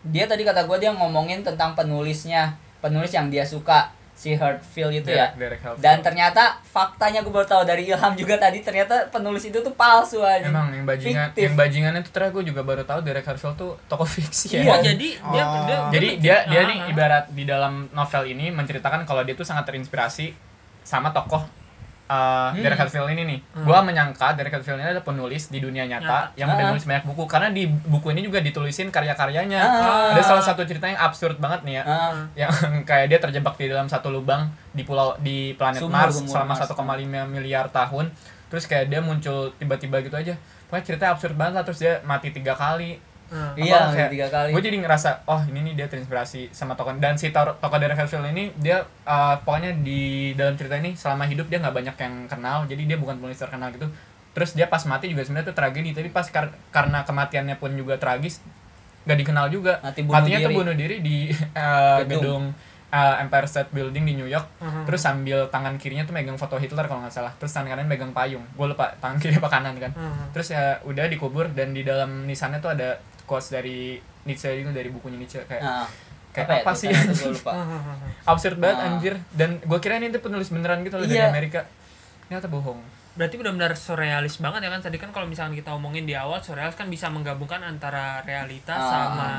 dia 0.06 0.30
tadi 0.30 0.46
kata 0.46 0.70
gue 0.70 0.78
dia 0.78 0.94
ngomongin 0.94 1.42
tentang 1.42 1.74
penulisnya, 1.74 2.54
penulis 2.84 3.10
yang 3.10 3.34
dia 3.34 3.42
suka 3.42 3.95
si 4.16 4.32
Hartfield 4.32 4.96
itu 4.96 5.12
ya. 5.12 5.36
Derek- 5.36 5.60
Halford. 5.60 5.80
Dan 5.80 6.00
ternyata 6.00 6.44
faktanya 6.64 7.20
gue 7.20 7.30
baru 7.30 7.44
tahu 7.44 7.62
dari 7.62 7.84
Ilham 7.84 8.16
juga 8.18 8.36
tadi 8.36 8.60
ternyata 8.60 9.08
penulis 9.08 9.44
itu 9.44 9.60
tuh 9.60 9.72
palsu 9.72 10.24
aja. 10.24 10.40
Emang 10.42 10.72
yang 10.72 10.84
bajingan, 10.84 11.30
Fiktif. 11.30 11.44
yang 11.44 11.56
bajingannya 11.56 12.02
tuh 12.02 12.12
ternyata 12.12 12.34
gue 12.34 12.46
juga 12.48 12.62
baru 12.62 12.82
tahu 12.82 13.00
Derek 13.02 13.24
Harfield 13.24 13.56
tuh 13.56 13.76
tokoh 13.86 14.08
fiksi 14.08 14.56
Iya. 14.56 14.66
Oh, 14.66 14.78
ya. 14.78 14.88
jadi 14.88 15.08
dia, 15.14 15.44
Oh. 15.44 15.62
dia 15.62 15.78
Jadi 15.92 16.08
bikin- 16.10 16.22
dia 16.22 16.38
dia 16.46 16.60
ah, 16.60 16.66
nih 16.66 16.80
ibarat 16.90 17.26
di 17.30 17.44
dalam 17.44 17.74
novel 17.92 18.24
ini 18.26 18.50
menceritakan 18.50 19.04
kalau 19.04 19.22
dia 19.22 19.34
tuh 19.34 19.44
sangat 19.44 19.64
terinspirasi 19.66 20.32
sama 20.82 21.12
tokoh 21.12 21.44
uh, 22.06 22.48
Hmm. 22.48 22.60
Derek 22.60 22.78
Harfield 22.78 23.10
ini 23.10 23.24
nih. 23.26 23.40
Hmm. 23.52 23.64
Gua 23.64 23.80
menyangka 23.80 24.34
Derek 24.34 24.52
Harfield 24.52 24.78
ini 24.78 24.88
adalah 24.88 25.02
penulis 25.02 25.48
di 25.48 25.58
dunia 25.58 25.84
nyata 25.84 26.04
Nyata. 26.28 26.38
yang 26.38 26.48
udah 26.48 26.62
Ah. 26.62 26.70
nulis 26.70 26.84
banyak 26.84 27.04
buku 27.04 27.24
karena 27.26 27.50
di 27.50 27.64
buku 27.68 28.08
ini 28.10 28.22
juga 28.22 28.40
ditulisin 28.40 28.90
karya-karyanya. 28.90 29.60
Ah. 29.60 30.12
Ada 30.12 30.22
salah 30.24 30.44
satu 30.44 30.62
cerita 30.62 30.86
yang 30.86 30.98
absurd 30.98 31.36
banget 31.36 31.62
nih 31.62 31.74
ya. 31.76 31.84
Ah, 31.84 32.14
yang 32.36 32.52
kayak 32.90 33.06
dia 33.08 33.20
terjebak 33.20 33.56
di 33.56 33.68
dalam 33.68 33.86
satu 33.86 34.10
lubang 34.10 34.46
di 34.70 34.82
pulau 34.82 35.18
di 35.18 35.54
planet 35.54 35.80
Sumur, 35.80 35.96
Mars 35.96 36.16
selama 36.22 36.54
Mars. 36.54 36.62
1,5 36.62 36.82
miliar 37.26 37.68
tahun 37.68 38.12
terus 38.46 38.66
kayak 38.66 38.88
dia 38.88 39.02
muncul 39.02 39.52
tiba-tiba 39.54 40.00
gitu 40.00 40.14
aja 40.14 40.38
pokoknya 40.66 40.86
ceritanya 40.86 41.12
absurd 41.12 41.34
banget 41.34 41.54
lah 41.54 41.64
terus 41.64 41.80
dia 41.80 41.98
mati 42.04 42.30
tiga 42.30 42.54
kali 42.54 43.02
Ah. 43.28 43.52
iya, 43.56 43.90
kayak- 43.90 44.12
tiga 44.12 44.28
kali. 44.28 44.50
gue 44.50 44.62
jadi 44.62 44.78
ngerasa 44.80 45.26
oh 45.26 45.42
ini 45.46 45.60
nih 45.64 45.74
dia 45.76 45.88
terinspirasi 45.88 46.50
sama 46.50 46.74
tokoh 46.74 46.94
dan 46.96 47.14
si 47.14 47.30
tokoh 47.30 47.58
Derek 47.76 47.96
Harfield 47.96 48.22
ini 48.28 48.54
dia 48.56 48.80
uh, 49.04 49.36
pokoknya 49.40 49.74
di 49.78 50.02
dalam 50.32 50.54
cerita 50.54 50.76
ini 50.76 50.94
selama 50.94 51.24
hidup 51.24 51.46
dia 51.46 51.58
nggak 51.58 51.74
banyak 51.74 51.96
yang 51.96 52.16
kenal 52.26 52.64
jadi 52.64 52.84
dia 52.86 52.98
bukan 52.98 53.18
penulis 53.18 53.36
terkenal 53.36 53.70
gitu 53.70 53.90
terus 54.32 54.52
dia 54.52 54.66
pas 54.66 54.84
mati 54.84 55.08
juga 55.08 55.22
sebenarnya 55.22 55.48
tuh 55.48 55.56
tragedi 55.56 55.90
tapi 55.92 56.10
pas 56.10 56.26
kar- 56.26 56.54
karena 56.70 57.02
kematiannya 57.02 57.56
pun 57.56 57.72
juga 57.72 57.96
tragis 57.96 58.44
nggak 59.04 59.18
dikenal 59.18 59.46
juga 59.48 59.78
Mati 59.80 60.02
bunuh 60.02 60.16
matinya 60.16 60.38
tuh 60.38 60.46
diri. 60.46 60.58
bunuh 60.58 60.76
diri 60.76 60.96
di 61.00 61.18
uh, 61.54 62.02
Gedung. 62.02 62.10
gedung, 62.10 62.44
uh, 62.92 63.16
Empire 63.20 63.46
State 63.46 63.70
Building 63.70 64.04
di 64.04 64.14
New 64.14 64.26
York 64.26 64.46
Mhm. 64.60 64.84
terus 64.84 64.98
sambil 65.00 65.46
tangan 65.48 65.76
kirinya 65.76 66.04
tuh 66.04 66.12
megang 66.12 66.36
foto 66.36 66.56
Hitler 66.56 66.84
kalau 66.84 67.00
nggak 67.00 67.14
salah 67.16 67.30
terus 67.34 67.50
tangan 67.50 67.70
kanan 67.72 67.86
megang 67.86 68.12
payung 68.12 68.42
gue 68.42 68.66
lupa 68.68 68.92
tangan 68.98 69.18
kiri 69.18 69.36
apa 69.36 69.48
kanan 69.48 69.78
kan 69.78 69.92
Mhm. 69.92 70.32
terus 70.32 70.50
ya 70.50 70.78
udah 70.84 71.06
dikubur 71.06 71.48
dan 71.50 71.72
di 71.72 71.82
dalam 71.82 72.26
nisannya 72.26 72.58
tuh 72.58 72.70
ada 72.72 72.98
quotes 73.26 73.50
dari 73.50 73.98
Nietzsche 74.24 74.50
itu 74.56 74.70
dari 74.70 74.88
bukunya 74.88 75.18
Nietzsche 75.18 75.42
kayak 75.42 75.62
Nah, 75.62 75.88
kayak 76.32 76.62
apa, 76.62 76.72
ya, 76.72 76.76
sih 76.76 76.88
gua 76.90 77.30
lupa. 77.30 77.52
Absurd 78.32 78.58
banget 78.58 78.78
Ah. 78.78 78.88
anjir 78.90 79.14
dan 79.32 79.58
gue 79.58 79.80
kira 79.80 79.96
ini 79.96 80.10
tuh 80.10 80.20
penulis 80.20 80.48
beneran 80.48 80.82
gitu 80.82 80.96
loh 80.96 81.04
dari 81.04 81.18
Iya. 81.18 81.30
Amerika 81.30 81.64
ternyata 82.24 82.48
bohong 82.48 82.82
Berarti 83.16 83.36
benar-benar 83.36 83.72
surrealis 83.74 84.38
banget 84.38 84.60
ya 84.62 84.70
kan 84.70 84.82
tadi 84.82 84.98
kan 84.98 85.10
kalau 85.10 85.24
misalkan 85.24 85.54
kita 85.54 85.72
omongin 85.72 86.04
di 86.04 86.14
awal 86.14 86.38
surrealis 86.38 86.74
kan 86.74 86.86
bisa 86.86 87.08
menggabungkan 87.08 87.62
antara 87.62 88.20
realitas 88.22 88.76
Ah. 88.76 88.92
sama 88.92 89.30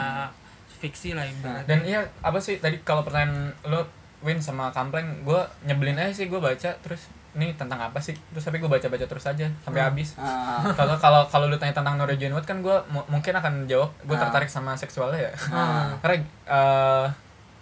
fiksi 0.75 1.13
lah 1.13 1.25
ibaratnya. 1.25 1.65
dan 1.67 1.79
iya 1.83 2.01
apa 2.21 2.37
sih 2.37 2.57
tadi 2.57 2.81
kalau 2.81 3.01
pertanyaan 3.01 3.33
lo 3.63 3.85
Win 4.19 4.41
sama 4.41 4.69
Kampleng 4.71 5.21
gue 5.23 5.37
nyebelin 5.63 5.95
aja 5.95 6.13
sih 6.15 6.27
gue 6.27 6.39
baca 6.39 6.73
terus 6.75 7.05
ini 7.37 7.53
tentang 7.53 7.77
apa 7.79 7.99
sih 7.99 8.17
terus 8.27 8.43
tapi 8.43 8.57
gue 8.57 8.67
baca 8.67 8.83
baca 8.83 9.05
terus 9.05 9.25
aja 9.25 9.45
sampai 9.61 9.79
Hmm. 9.79 9.89
habis 9.91 10.17
Ah, 10.17 10.65
kalau 10.73 10.97
kalau 10.97 11.21
kalau 11.27 11.47
lu 11.47 11.55
tanya 11.55 11.73
tentang 11.73 11.95
Norwegian 11.95 12.33
Wood 12.33 12.43
kan 12.43 12.59
gue 12.59 12.73
mungkin 13.07 13.33
akan 13.33 13.65
jawab 13.65 13.93
gue 14.01 14.13
Ah. 14.13 14.23
tertarik 14.23 14.49
sama 14.49 14.73
seksualnya 14.73 15.21
ya 15.21 15.33
ah. 15.51 15.93
karena 15.99 16.17
eh, 16.43 17.05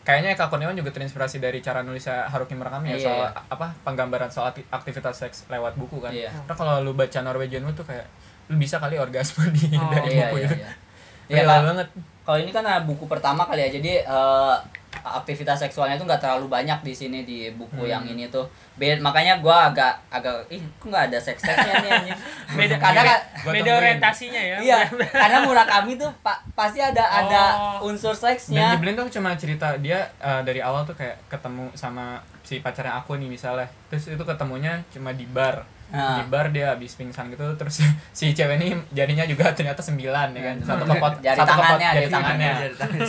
kayaknya 0.02 0.32
Kak 0.34 0.48
Kurniawan 0.48 0.74
juga 0.74 0.90
terinspirasi 0.90 1.38
dari 1.38 1.58
cara 1.58 1.80
nulisnya 1.80 2.24
Haruki 2.24 2.52
Murakami 2.52 2.92
ya 2.92 2.96
Iya, 2.96 3.04
soal 3.04 3.20
apa 3.50 3.66
penggambaran 3.82 4.28
soal 4.28 4.48
akti- 4.48 4.68
aktivitas 4.68 5.16
seks 5.18 5.36
lewat 5.48 5.74
buku 5.74 5.98
kan 5.98 6.08
Iya. 6.08 6.30
karena 6.44 6.54
kalau 6.54 6.74
lu 6.80 6.92
baca 6.92 7.18
Norwegian 7.20 7.62
Wood 7.62 7.74
tuh 7.74 7.84
kayak 7.84 8.06
lu 8.46 8.56
bisa 8.56 8.76
kali 8.76 8.94
orgasme 8.94 9.42
di 9.50 9.72
Oh, 9.72 9.88
dari 9.88 10.14
Iya, 10.14 10.28
buku 10.28 10.36
iya, 10.36 10.46
itu 10.46 10.56
iya. 10.56 10.70
Real 11.26 11.48
Iya, 11.48 11.60
banget 11.66 11.88
Kalau 12.22 12.38
ini 12.38 12.50
kan 12.50 12.64
buku 12.80 13.04
pertama 13.04 13.44
kali 13.44 13.60
ya, 13.60 13.70
jadi 13.74 13.92
eh, 14.00 14.54
aktivitas 15.04 15.60
seksualnya 15.60 15.94
itu 15.94 16.02
nggak 16.02 16.18
terlalu 16.18 16.48
banyak 16.48 16.80
di 16.80 16.90
sini 16.90 17.22
di 17.22 17.52
buku 17.52 17.76
Hmm. 17.78 17.92
yang 17.92 18.04
ini 18.06 18.26
tuh. 18.26 18.42
Be 18.74 18.96
makanya 18.96 19.38
gua 19.38 19.68
agak 19.68 19.94
agak 20.08 20.34
ih 20.48 20.58
kok 20.74 20.88
nggak 20.88 21.06
ada 21.06 21.18
seks 21.18 21.38
seksnya 21.40 21.74
nih 21.78 21.90
anjing. 21.92 22.18
Beda 22.58 22.76
karena 22.76 23.00
beda, 23.00 23.06
kan 23.06 23.20
beda 23.52 23.70
orientasinya 23.76 24.40
ya. 24.40 24.56
iya, 24.58 24.78
karena 25.22 25.38
Murakami 25.40 25.94
tuh 25.94 26.10
pa- 26.20 26.42
pasti 26.52 26.78
ada 26.78 27.04
ada 27.04 27.42
Oh. 27.78 27.86
unsur 27.86 28.10
dan 28.12 28.32
seksnya. 28.32 28.66
Nyebelin 28.72 28.96
tuh 28.96 29.06
cuma 29.12 29.34
cerita 29.34 29.76
dia 29.76 30.02
eh, 30.16 30.40
dari 30.42 30.58
awal 30.58 30.82
tuh 30.82 30.94
kayak 30.94 31.20
ketemu 31.28 31.68
sama 31.74 32.18
si 32.40 32.58
pacarnya 32.58 32.92
aku 32.94 33.14
nih 33.14 33.26
misalnya 33.26 33.64
terus 33.86 34.04
itu 34.06 34.20
ketemunya 34.20 34.76
cuma 34.88 35.10
di 35.10 35.24
bar 35.24 35.64
Nah. 35.94 36.18
di 36.18 36.26
bar 36.26 36.50
dia 36.50 36.66
habis 36.68 36.90
pingsan 36.92 37.30
gitu 37.30 37.46
terus 37.54 37.78
si 38.10 38.30
cewek 38.30 38.58
ini 38.58 38.74
jarinya 38.90 39.22
juga 39.24 39.54
ternyata 39.54 39.78
sembilan 39.78 40.28
ya 40.30 40.42
kan 40.44 40.56
satu 40.60 40.84
kepot 40.84 41.12
Jari 41.22 41.36
satu 41.36 41.46
kepot 41.48 41.62
tangannya, 41.70 41.88
jari 41.88 41.98
jari 42.00 42.10
tangannya 42.10 42.50
tangannya. 42.74 43.06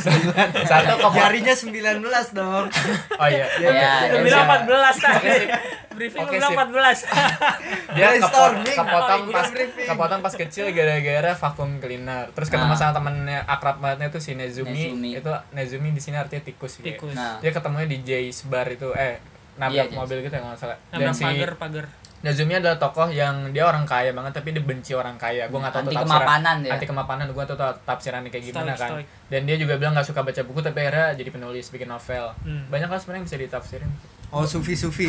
satu 0.69 0.93
kepot 0.95 1.17
Jarinya 1.17 1.53
19 1.55 2.37
dong. 2.37 2.65
oh 3.21 3.27
iya 3.27 3.45
Iya, 3.55 3.69
iya. 3.71 3.91
Lu 4.05 4.15
oke, 4.15 4.23
bilang 4.23 4.45
siap. 4.45 4.61
14 4.61 5.01
tadi. 5.01 5.17
Oke, 5.17 5.33
sip. 5.33 5.49
Briefing 5.91 6.25
bilang 6.27 6.51
sip. 6.51 6.59
14. 6.59 7.95
dia 7.95 8.07
kepot, 8.17 8.51
kepotong 8.67 9.21
Oh, 9.23 9.31
pas 9.31 9.47
kepotong 9.81 10.19
pas 10.21 10.33
kecil 10.35 10.65
gara-gara 10.69 11.31
vakum 11.33 11.69
cleaner 11.77 12.29
terus 12.31 12.47
ketemu 12.47 12.67
Nah. 12.67 12.77
sama 12.77 12.91
temennya 12.93 13.39
akrab 13.45 13.77
bangetnya 13.77 14.09
tuh 14.09 14.19
si 14.19 14.33
Nezumi, 14.33 14.69
Nezumi. 14.91 15.09
itu 15.15 15.31
Nezumi 15.51 15.89
di 15.89 15.99
sini 15.99 16.15
artinya 16.15 16.43
tikus. 16.43 16.77
Tikus. 16.77 17.13
Nah. 17.13 17.39
dia 17.39 17.49
ketemunya 17.49 17.87
di 17.87 17.97
Jay's 18.01 18.43
bar 18.43 18.67
itu 18.67 18.93
eh 18.93 19.17
Iya, 19.55 19.57
nabrak 19.57 19.87
Jay's. 19.87 19.95
mobil 19.95 20.17
gitu 20.19 20.29
ya 20.29 20.39
kalau 20.39 20.51
nggak 20.51 20.59
salah 20.59 20.77
dan 20.85 20.97
Nabrak 20.99 21.15
si 21.15 21.23
pagar 21.23 21.51
pagar. 21.55 21.85
Nezumi 22.25 22.53
adalah 22.55 22.73
tokoh 22.75 23.05
yang 23.07 23.53
dia 23.53 23.61
orang 23.63 23.85
kaya 23.85 24.09
banget 24.09 24.33
tapi 24.33 24.49
dia 24.49 24.59
benci 24.59 24.91
orang 24.91 25.13
kaya 25.13 25.45
gue 25.45 25.53
nggak 25.55 25.69
tahu 25.71 25.81
Anti 25.83 25.93
tafsiran 25.93 26.09
kemapanan 26.17 26.55
dia. 26.59 26.71
anti 26.73 26.85
kemapanan 26.85 27.25
gue 27.29 27.43
tuh 27.45 27.53
tahu 27.53 27.71
tafsirannya 27.85 28.29
kayak 28.29 28.43
gimana 28.45 28.65
Stoik, 28.67 28.79
kan 28.79 28.89
stoik. 28.91 29.07
dan 29.27 29.41
dia 29.43 29.55
juga 29.55 29.73
bilang 29.75 29.93
nggak 29.93 30.07
suka 30.07 30.21
baca 30.21 30.41
buku 30.41 30.59
tapi 30.59 30.77
akhirnya 30.79 31.13
jadi 31.13 31.29
penulis 31.29 31.69
bikin 31.69 31.85
novel 31.85 32.25
Hmm. 32.41 32.65
banyak 32.67 32.87
lah 32.87 32.97
sebenarnya 32.97 33.19
yang 33.19 33.27
bisa 33.27 33.37
ditafsirin 33.39 33.91
Oh, 34.27 34.41
sufi-sufi. 34.43 35.07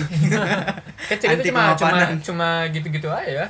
kecil 1.09 1.29
itu 1.31 1.35
Anti 1.35 1.49
cuma 1.49 1.63
cuma 1.73 1.89
kemapanan. 1.91 2.19
cuma 2.21 2.49
gitu-gitu 2.69 3.09
aja 3.09 3.33
ya 3.39 3.47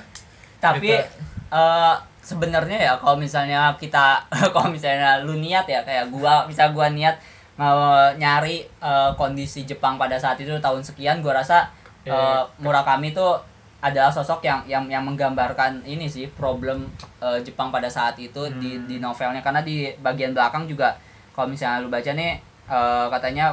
Tapi 0.56 0.88
Cerita. 0.88 1.10
eh 1.52 1.94
sebenarnya 2.20 2.78
ya 2.80 2.92
kalau 2.94 3.16
misalnya 3.16 3.74
kita 3.74 4.22
kalau 4.54 4.68
misalnya 4.68 5.20
lu 5.20 5.36
niat 5.36 5.64
ya 5.64 5.82
kayak 5.82 6.08
gua 6.08 6.42
misal 6.44 6.70
gua 6.70 6.86
niat 6.88 7.18
mau 7.54 7.76
nyari 8.12 8.62
eh, 8.62 9.10
kondisi 9.14 9.62
Jepang 9.62 9.96
pada 9.96 10.14
saat 10.14 10.36
itu 10.36 10.54
tahun 10.56 10.80
sekian 10.80 11.18
gua 11.18 11.34
rasa 11.36 11.66
Iya. 12.02 12.46
Murakami 12.56 13.10
tuh 13.10 13.34
adalah 13.80 14.08
sosok 14.08 14.40
yang 14.42 14.64
yang 14.64 14.84
yang 14.88 15.04
menggambarkan 15.04 15.84
ini 15.84 16.08
sih 16.08 16.26
problem 16.32 16.88
eh, 17.20 17.38
Jepang 17.44 17.68
pada 17.68 17.86
saat 17.86 18.16
itu 18.16 18.48
di 18.56 18.80
Hmm. 18.80 18.84
di 18.88 18.96
novelnya 18.98 19.44
karena 19.44 19.60
di 19.60 19.92
bagian 20.00 20.32
belakang 20.32 20.64
juga 20.64 20.96
kalau 21.36 21.52
misalnya 21.52 21.84
lu 21.84 21.92
baca 21.92 22.10
nih 22.16 22.40
eh, 22.66 23.06
katanya 23.12 23.52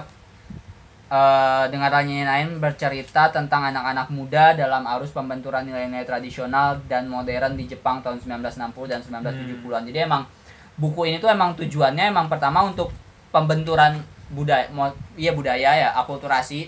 eh 1.14 1.66
dengan 1.70 1.94
lain 1.94 2.58
bercerita 2.58 3.30
tentang 3.30 3.70
anak-anak 3.70 4.10
muda 4.10 4.58
dalam 4.58 4.82
arus 4.98 5.14
pembenturan 5.14 5.62
nilai-nilai 5.68 6.08
tradisional 6.08 6.82
dan 6.90 7.06
modern 7.06 7.54
di 7.54 7.70
Jepang 7.70 8.02
tahun 8.02 8.18
1960 8.18 8.90
dan 8.90 9.00
1970-an. 9.04 9.86
Jadi 9.86 10.00
emang 10.10 10.26
buku 10.74 11.06
ini 11.06 11.22
tuh 11.22 11.30
emang 11.30 11.54
tujuannya 11.54 12.10
emang 12.10 12.26
pertama 12.32 12.66
untuk 12.66 12.90
pembenturan 13.30 14.02
budaya 14.34 14.66
iya 15.14 15.38
budaya 15.38 15.70
ya, 15.78 15.90
akulturasi, 16.02 16.66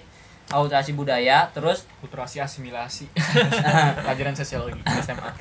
akulturasi 0.55 0.95
budaya, 0.95 1.51
terus 1.51 1.83
kulturasi 1.99 2.39
asimilasi 2.39 3.11
pelajaran 4.07 4.31
sosiologi 4.31 4.79
SMA 5.03 5.35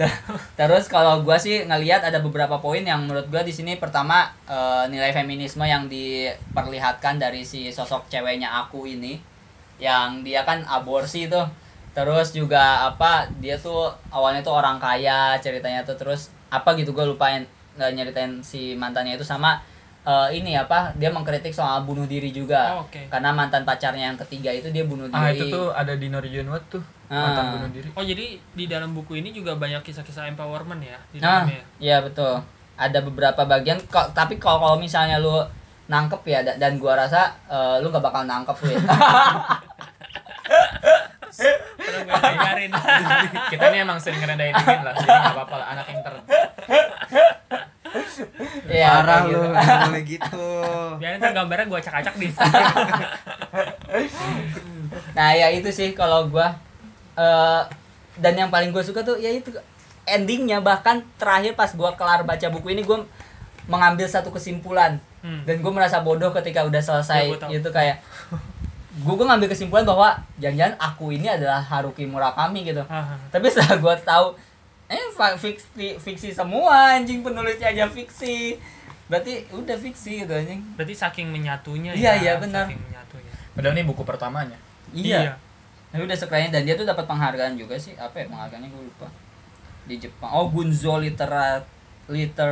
Terus 0.59 0.91
kalau 0.91 1.23
gua 1.23 1.39
sih 1.39 1.63
ngelihat 1.63 2.03
ada 2.03 2.19
beberapa 2.19 2.59
poin 2.59 2.83
yang 2.83 3.07
menurut 3.07 3.31
gua 3.31 3.47
di 3.47 3.55
sini 3.55 3.79
pertama 3.79 4.35
eh, 4.51 4.91
nilai 4.91 5.15
feminisme 5.15 5.63
yang 5.63 5.87
diperlihatkan 5.87 7.23
dari 7.23 7.47
si 7.47 7.71
sosok 7.71 8.11
ceweknya 8.11 8.51
aku 8.67 8.91
ini 8.91 9.23
yang 9.79 10.27
dia 10.27 10.43
kan 10.43 10.67
aborsi 10.67 11.31
tuh. 11.31 11.47
Terus 11.95 12.35
juga 12.35 12.91
apa 12.91 13.31
dia 13.39 13.55
tuh 13.55 13.95
awalnya 14.11 14.43
tuh 14.43 14.59
orang 14.59 14.83
kaya 14.83 15.39
ceritanya 15.39 15.87
tuh 15.87 15.95
terus 15.95 16.35
apa 16.51 16.75
gitu 16.75 16.91
gua 16.91 17.07
lupain 17.07 17.47
nggak 17.79 17.91
nyeritain 17.95 18.33
si 18.43 18.75
mantannya 18.75 19.19
itu 19.19 19.27
sama 19.27 19.63
eh, 20.05 20.29
ini 20.33 20.53
apa 20.55 20.93
dia 20.95 21.09
mengkritik 21.09 21.51
soal 21.51 21.83
bunuh 21.83 22.05
diri 22.05 22.29
juga. 22.29 22.75
Oh, 22.75 22.85
oke. 22.85 23.09
Karena 23.09 23.31
mantan 23.31 23.63
pacarnya 23.63 24.05
yang 24.07 24.19
ketiga 24.19 24.51
itu 24.51 24.69
dia 24.69 24.85
bunuh 24.85 25.07
diri. 25.07 25.17
ah 25.19 25.29
itu 25.29 25.45
tuh 25.49 25.67
ada 25.71 25.93
di 25.93 26.07
Norwegian 26.07 26.47
Wood 26.47 26.65
tuh 26.71 26.85
Ah. 27.05 27.21
mantan 27.23 27.47
bunuh 27.53 27.69
diri 27.71 27.89
Oh 27.93 28.01
jadi 28.03 28.27
di 28.51 28.65
dalam 28.65 28.91
buku 28.91 29.15
ini 29.15 29.29
juga 29.29 29.53
banyak 29.55 29.81
kisah-kisah 29.83 30.25
empowerment 30.27 30.81
ya 30.83 30.97
di 31.09 31.19
Nah, 31.19 31.45
dalamnya. 31.45 31.61
iya 31.79 32.01
betul. 32.01 32.41
Ada 32.75 33.01
beberapa 33.01 33.45
bagian 33.45 33.77
kok 33.85 34.13
tapi 34.13 34.37
kalau 34.37 34.77
misalnya 34.77 35.17
lu 35.19 35.45
nangkep 35.85 36.21
ya 36.25 36.41
da- 36.43 36.57
dan 36.57 36.77
gua 36.77 36.97
rasa 36.99 37.29
eh, 37.47 37.77
lu 37.79 37.89
gak 37.89 38.01
bakal 38.03 38.25
nangkep. 38.25 38.57
Terus 38.57 38.81
gue 41.37 42.01
ngajarin. 42.05 42.71
kita 43.53 43.65
nih 43.69 43.79
emang 43.81 43.99
sering 43.99 44.19
ngerendahin 44.19 44.55
Imin 44.55 44.81
lah 44.81 44.95
jadi 44.95 45.11
nggak 45.13 45.35
apa-apa 45.35 45.55
lah 45.57 45.67
anak 45.73 45.87
inter 45.91 46.15
Iya, 48.65 48.81
ya 48.81 48.91
Parah 48.97 49.21
lu, 49.25 49.39
gitu. 49.39 49.47
boleh 49.87 50.03
gitu. 50.05 50.47
Biarin 50.99 51.19
ntar 51.19 51.31
gambarnya 51.33 51.67
gue 51.69 51.79
acak-acak 51.79 52.15
di 52.17 52.27
nah 55.13 55.31
ya 55.31 55.47
itu 55.49 55.71
sih 55.71 55.91
kalau 55.93 56.27
gua 56.27 56.59
eh 57.15 57.63
dan 58.17 58.35
yang 58.37 58.51
paling 58.51 58.71
gue 58.71 58.83
suka 58.83 59.03
tuh 59.03 59.15
ya 59.17 59.31
itu 59.31 59.51
endingnya 60.05 60.59
bahkan 60.59 61.03
terakhir 61.17 61.55
pas 61.55 61.71
gua 61.73 61.95
kelar 61.95 62.23
baca 62.23 62.47
buku 62.49 62.71
ini 62.71 62.83
gua 62.83 63.07
mengambil 63.65 64.07
satu 64.07 64.31
kesimpulan 64.31 64.99
Hmm. 65.25 65.41
dan 65.43 65.57
gue 65.57 65.73
merasa 65.73 65.97
bodoh 65.99 66.29
ketika 66.35 66.61
udah 66.63 66.85
selesai 66.85 67.33
Ya, 67.33 67.49
gitu 67.49 67.73
kayak 67.73 68.05
gue 68.95 69.13
gue 69.13 69.27
ngambil 69.27 69.49
kesimpulan 69.49 69.83
bahwa 69.83 70.15
jangan-jangan 70.37 70.79
aku 70.79 71.11
ini 71.11 71.27
adalah 71.27 71.59
Haruki 71.59 72.05
Murakami 72.05 72.63
gitu 72.63 72.83
Ah, 72.87 73.15
ah. 73.15 73.19
tapi 73.29 73.51
setelah 73.51 73.75
gue 73.77 73.95
tahu 74.03 74.27
eh 74.87 75.01
fiksi 75.35 75.99
fiksi 75.99 76.31
semua 76.31 76.95
anjing 76.95 77.21
penulisnya 77.21 77.71
aja 77.71 77.85
fiksi 77.87 78.55
berarti 79.05 79.45
udah 79.51 79.75
fiksi 79.75 80.23
gitu 80.23 80.31
anjing 80.31 80.63
Berarti 80.75 80.95
saking 80.95 81.29
menyatunya 81.29 81.91
Iya, 81.93 82.13
ya. 82.15 82.23
iya, 82.23 82.33
benar. 82.39 82.65
Saking 82.65 82.81
menyatunya. 82.81 83.33
Padahal 83.53 83.75
ini 83.75 83.85
buku 83.85 84.03
pertamanya. 84.03 84.57
iya 84.93 85.35
tapi 85.91 86.03
udah 86.05 86.19
sekalian 86.19 86.51
dan 86.51 86.63
dia 86.63 86.75
tuh 86.75 86.83
dapat 86.83 87.07
penghargaan 87.07 87.55
juga 87.55 87.75
sih 87.75 87.95
apa 87.95 88.19
ya 88.19 88.27
penghargaannya 88.27 88.67
gue 88.67 88.83
lupa 88.85 89.07
di 89.85 89.95
Jepang 89.97 90.27
oh 90.29 90.51
Gunzo 90.51 90.99
Litera 90.99 91.63
Liter 92.07 92.51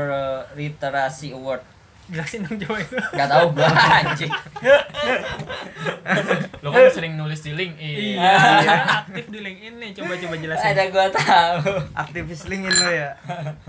Literasi 0.54 1.34
Award 1.34 1.62
Jelasin 2.10 2.42
dong 2.42 2.58
coba 2.58 2.76
itu. 2.78 2.96
nggak 2.98 3.28
tahu 3.28 3.46
gua 3.54 3.68
anjing 4.02 4.32
Lo 6.62 6.68
kan 6.70 6.86
sering 6.96 7.14
nulis 7.14 7.40
di 7.40 7.52
LinkedIn. 7.54 8.18
Iya, 8.18 9.02
aktif 9.02 9.24
di 9.30 9.38
LinkedIn 9.40 9.74
nih. 9.78 9.90
Coba-coba 9.94 10.34
jelasin. 10.36 10.66
ada 10.74 10.82
gua 10.90 11.06
tahu 11.08 11.70
Aktivis 11.94 12.46
LinkedIn 12.46 12.74
lo 12.76 12.90
ya. 12.90 13.10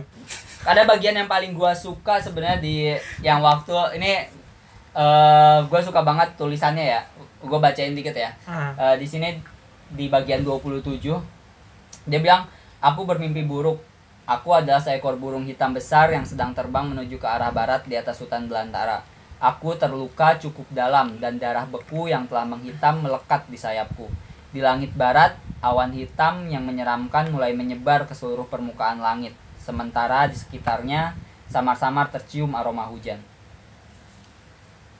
ada 0.71 0.81
bagian 0.87 1.15
yang 1.15 1.27
paling 1.27 1.53
gua 1.53 1.73
suka 1.75 2.19
sebenarnya 2.19 2.59
di 2.59 2.93
yang 3.19 3.41
waktu 3.41 3.73
ini 3.97 4.25
eh 4.93 5.57
gua 5.65 5.79
suka 5.81 6.01
banget 6.01 6.37
tulisannya 6.37 6.85
ya 6.85 7.01
gua 7.41 7.59
bacain 7.59 7.93
dikit 7.93 8.13
ya. 8.13 8.31
Eh, 8.49 8.95
di 8.97 9.05
sini 9.05 9.35
di 9.89 10.09
bagian 10.09 10.41
27 10.41 10.99
dia 12.03 12.19
bilang 12.19 12.43
aku 12.79 13.05
bermimpi 13.05 13.45
buruk 13.45 13.77
aku 14.23 14.49
adalah 14.55 14.79
seekor 14.79 15.19
burung 15.19 15.43
hitam 15.43 15.75
besar 15.75 16.07
yang 16.11 16.23
sedang 16.23 16.55
terbang 16.55 16.87
menuju 16.87 17.19
ke 17.19 17.27
arah 17.27 17.51
barat 17.51 17.83
di 17.83 17.99
atas 17.99 18.19
hutan 18.23 18.47
belantara 18.47 19.03
aku 19.43 19.75
terluka 19.75 20.39
cukup 20.39 20.63
dalam 20.71 21.19
dan 21.19 21.35
darah 21.35 21.67
beku 21.67 22.07
yang 22.07 22.23
telah 22.27 22.47
menghitam 22.47 23.03
melekat 23.03 23.43
di 23.51 23.59
sayapku 23.59 24.07
di 24.55 24.63
langit 24.63 24.95
barat 24.95 25.35
awan 25.59 25.91
hitam 25.91 26.47
yang 26.47 26.63
menyeramkan 26.63 27.27
mulai 27.27 27.51
menyebar 27.51 28.07
ke 28.07 28.15
seluruh 28.15 28.47
permukaan 28.47 29.03
langit 29.03 29.35
sementara 29.59 30.27
di 30.31 30.35
sekitarnya 30.39 31.15
samar-samar 31.51 32.07
tercium 32.07 32.55
aroma 32.55 32.87
hujan 32.87 33.19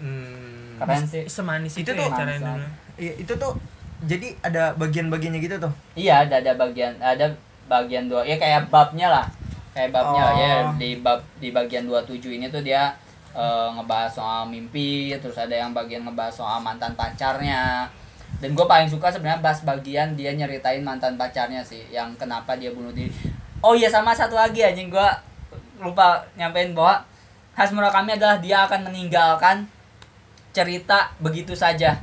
Hmm. 0.04 0.76
keren 0.82 1.06
sih 1.08 1.24
Semanis 1.30 1.80
Itu 1.80 1.94
itu, 1.94 1.96
tuh- 1.96 2.12
ya. 2.12 2.68
Iya, 3.00 3.14
itu 3.24 3.34
tuh 3.40 3.54
jadi 4.04 4.36
ada 4.44 4.76
bagian-bagiannya 4.76 5.40
gitu 5.40 5.56
tuh. 5.64 5.72
Iya, 5.96 6.28
ada 6.28 6.44
ada 6.44 6.52
bagian 6.60 6.98
ada 7.00 7.32
bagian 7.70 8.12
dua 8.12 8.24
ya 8.28 8.36
kayak 8.38 8.68
babnya 8.70 9.08
lah. 9.10 9.26
Kayak 9.74 9.90
babnya 9.96 10.24
Oh. 10.24 10.38
ya 10.38 10.54
di 10.78 11.02
bab 11.02 11.26
di 11.42 11.50
bagian 11.50 11.90
27 11.90 12.38
ini 12.38 12.48
tuh 12.54 12.62
dia 12.62 12.94
eh, 13.34 13.68
ngebahas 13.74 14.14
soal 14.14 14.46
mimpi, 14.46 15.10
terus 15.18 15.34
ada 15.42 15.58
yang 15.58 15.74
bagian 15.74 16.06
ngebahas 16.06 16.38
soal 16.38 16.62
mantan 16.62 16.94
pacarnya. 16.94 17.90
Dan 18.38 18.54
gue 18.54 18.66
paling 18.70 18.86
suka 18.86 19.10
sebenarnya 19.10 19.42
bahas 19.42 19.66
bagian 19.66 20.14
dia 20.14 20.30
nyeritain 20.36 20.86
mantan 20.86 21.18
pacarnya 21.18 21.66
sih, 21.66 21.82
yang 21.90 22.14
kenapa 22.20 22.54
dia 22.54 22.70
bunuh 22.70 22.94
diri. 22.94 23.14
Oh 23.66 23.74
iya 23.74 23.90
sama 23.90 24.14
satu 24.14 24.38
lagi 24.38 24.62
anjing 24.62 24.94
gue 24.94 25.08
lupa 25.82 26.22
nyampein 26.38 26.76
bahwa 26.78 27.02
khas 27.58 27.74
Murakami 27.74 28.14
adalah 28.20 28.38
dia 28.38 28.68
akan 28.70 28.92
meninggalkan 28.92 29.66
cerita 30.54 31.10
begitu 31.18 31.58
saja. 31.58 31.98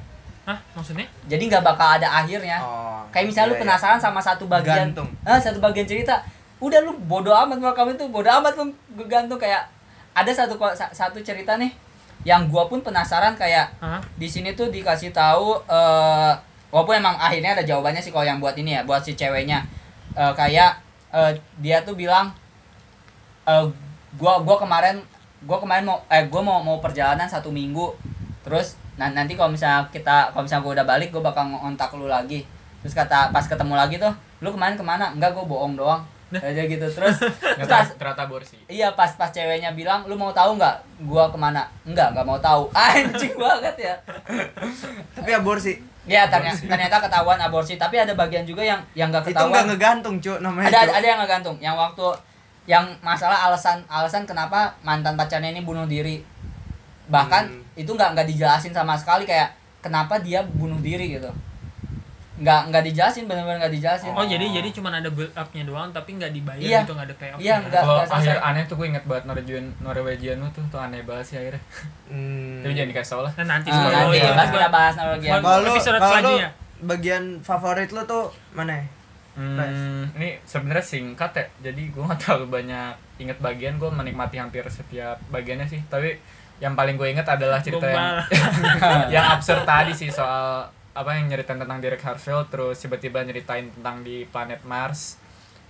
Hah? 0.50 0.58
Maksudnya? 0.74 1.06
Jadi 1.30 1.42
nggak 1.46 1.62
bakal 1.62 2.02
ada 2.02 2.10
akhirnya 2.10 2.58
Oh. 2.58 3.06
kayak 3.14 3.30
misalnya 3.30 3.48
lu 3.50 3.54
iya, 3.54 3.58
iya. 3.62 3.64
penasaran 3.70 4.00
sama 4.02 4.18
satu 4.18 4.50
bagian 4.50 4.90
Gantung. 4.90 5.06
ah 5.22 5.38
satu 5.38 5.62
bagian 5.62 5.86
cerita 5.86 6.18
udah 6.58 6.82
lu 6.82 6.92
bodoh 7.06 7.32
amat 7.32 7.62
kamu 7.72 7.94
itu 7.94 8.06
bodoh 8.10 8.30
amat 8.42 8.58
lu 8.58 8.74
gantung 9.06 9.38
kayak 9.38 9.62
ada 10.10 10.30
satu 10.34 10.58
satu 10.74 11.22
cerita 11.22 11.54
nih 11.54 11.70
yang 12.26 12.50
gua 12.50 12.66
pun 12.66 12.82
penasaran 12.82 13.32
kayak 13.38 13.70
Hah? 13.78 14.02
di 14.18 14.26
sini 14.26 14.52
tuh 14.58 14.68
dikasih 14.68 15.14
tahu 15.14 15.54
eh 15.70 16.32
walaupun 16.70 16.98
emang 16.98 17.16
akhirnya 17.18 17.54
ada 17.58 17.64
jawabannya 17.64 18.02
sih 18.02 18.10
kalau 18.10 18.26
yang 18.26 18.38
buat 18.38 18.54
ini 18.58 18.74
ya 18.78 18.82
buat 18.82 19.02
si 19.06 19.14
ceweknya 19.14 19.62
Eh, 20.10 20.32
kayak 20.34 20.74
eh, 21.14 21.32
dia 21.62 21.86
tuh 21.86 21.94
bilang 21.94 22.34
eh 23.46 23.64
gua 24.18 24.42
gua 24.42 24.58
kemarin 24.58 24.98
gua 25.46 25.62
kemarin 25.62 25.86
mau 25.86 26.02
eh 26.10 26.26
gua 26.26 26.42
mau 26.42 26.58
mau 26.60 26.82
perjalanan 26.82 27.30
satu 27.30 27.54
minggu 27.54 27.94
terus 28.42 28.74
nah, 29.00 29.08
nanti 29.16 29.32
kalau 29.32 29.48
misalnya 29.48 29.80
kita 29.88 30.28
kalau 30.30 30.44
misalnya 30.44 30.60
gua 30.68 30.72
udah 30.76 30.86
balik 30.86 31.08
gua 31.08 31.32
bakal 31.32 31.48
ngontak 31.48 31.88
lu 31.96 32.04
lagi. 32.04 32.44
Terus 32.84 32.92
kata 32.92 33.32
pas 33.32 33.48
ketemu 33.48 33.72
lagi 33.72 33.96
tuh 33.96 34.12
lu 34.40 34.52
kemarin 34.52 34.76
ke 34.76 34.84
mana? 34.84 35.08
Enggak 35.16 35.32
gua 35.32 35.48
bohong 35.48 35.80
doang. 35.80 36.04
Aja 36.30 36.62
gitu 36.62 36.86
terus 36.94 37.18
pas, 37.66 37.90
Ternyata, 37.90 38.22
borsi. 38.30 38.54
iya 38.70 38.94
pas 38.94 39.10
pas 39.18 39.34
ceweknya 39.34 39.74
bilang 39.74 40.06
lu 40.06 40.14
mau 40.14 40.30
tahu 40.30 40.54
nggak 40.54 40.76
gua 41.02 41.26
ke 41.26 41.34
mana? 41.34 41.66
Enggak 41.82 42.14
nggak 42.14 42.22
mau 42.22 42.38
tahu. 42.38 42.70
Anjing 42.76 43.34
banget 43.34 43.74
ya. 43.80 43.94
Tapi 45.16 45.30
aborsi. 45.34 45.74
ya 46.08 46.26
ternyata 46.30 46.64
ternyata 46.64 46.96
ketahuan 47.02 47.36
aborsi 47.38 47.76
tapi 47.76 48.00
ada 48.00 48.16
bagian 48.16 48.42
juga 48.42 48.62
yang 48.64 48.80
yang 48.94 49.10
nggak 49.10 49.26
Itu 49.26 49.36
nggak 49.36 49.46
ketahuan. 49.50 49.66
ngegantung, 49.68 50.14
Cuk, 50.22 50.38
namanya. 50.38 50.70
ada 50.70 50.80
Cuk. 50.86 50.96
ada 50.96 51.06
yang 51.06 51.18
ngegantung. 51.24 51.56
Yang 51.60 51.76
waktu 51.76 52.06
yang 52.68 52.84
masalah 53.02 53.50
alasan 53.50 53.82
alasan 53.90 54.22
kenapa 54.22 54.70
mantan 54.86 55.18
pacarnya 55.18 55.50
ini 55.50 55.66
bunuh 55.66 55.90
diri 55.90 56.22
bahkan 57.10 57.44
Hmm. 57.44 57.62
itu 57.76 57.90
nggak 57.90 58.14
nggak 58.14 58.26
dijelasin 58.26 58.70
sama 58.70 58.94
sekali 58.94 59.24
kayak 59.24 59.50
kenapa 59.80 60.16
dia 60.18 60.40
bunuh 60.44 60.78
diri 60.78 61.12
gitu 61.12 61.28
nggak 62.36 62.72
nggak 62.72 62.84
dijelasin 62.86 63.28
benar-benar 63.28 63.60
nggak 63.60 63.74
dijelasin 63.74 64.10
Oh, 64.10 64.24
jadi 64.24 64.40
jadi 64.50 64.68
cuma 64.70 64.88
ada 64.88 65.10
build 65.10 65.28
up-nya 65.34 65.60
doang 65.62 65.90
tapi 65.90 66.16
nggak 66.16 66.32
dibayar 66.32 66.56
Iya. 66.58 66.80
gitu, 66.80 66.92
nggak 66.94 67.06
ada 67.06 67.16
payoff. 67.18 67.36
Iya, 67.38 67.54
nggak. 67.60 67.82
Kalau 67.82 68.00
selesai. 68.00 68.16
akhir 68.16 68.36
aneh 68.40 68.62
tuh 68.64 68.74
gue 68.74 68.86
inget 68.88 69.04
banget 69.04 69.24
Norwegian 69.26 69.64
Norwegian 69.78 70.38
tuh 70.48 70.64
tuh 70.66 70.80
aneh 70.80 71.04
banget 71.04 71.24
sih 71.26 71.36
akhirnya. 71.36 71.60
Hmm. 72.08 72.64
Tapi 72.64 72.72
jangan 72.72 72.90
dikasih 72.90 73.12
tau 73.12 73.22
lah. 73.22 73.32
Nah, 73.36 73.46
nanti 73.50 73.68
Ah, 73.68 73.76
spoiler 73.76 73.92
nanti 74.00 74.16
ya. 74.18 74.32
pas 74.32 74.48
kita 74.48 74.68
bahas 74.70 74.94
Norwegian 74.96 75.32
Kalau 75.36 75.60
kalau 76.00 76.32
bagian 76.82 77.24
favorit 77.40 77.90
lu 77.90 78.02
tuh 78.04 78.24
mana 78.50 78.72
ya? 78.74 78.84
Hmm, 79.30 80.04
ini 80.14 80.28
sebenarnya 80.42 80.82
singkat 80.82 81.30
ya. 81.34 81.44
Jadi 81.62 81.82
gue 81.86 82.02
nggak 82.02 82.18
terlalu 82.18 82.46
banyak 82.50 82.92
inget 83.18 83.36
bagian. 83.38 83.76
Gue 83.76 83.88
menikmati 83.90 84.36
hampir 84.36 84.64
setiap 84.66 85.20
bagiannya 85.28 85.64
sih. 85.66 85.80
Tapi 85.86 86.16
yang 86.60 86.76
paling 86.76 87.00
gue 87.00 87.08
inget 87.08 87.24
adalah 87.24 87.58
cerita 87.64 87.88
yang 87.88 88.20
yang 89.20 89.26
absurd 89.34 89.64
tadi 89.64 89.96
sih 89.96 90.12
soal 90.12 90.68
apa 90.92 91.10
yang 91.16 91.32
nyeritain 91.32 91.56
tentang 91.56 91.80
Derek 91.80 92.04
Harfield 92.04 92.52
terus 92.52 92.76
tiba-tiba 92.76 93.24
nyeritain 93.24 93.72
tentang 93.72 94.04
di 94.04 94.28
planet 94.28 94.60
Mars 94.68 95.16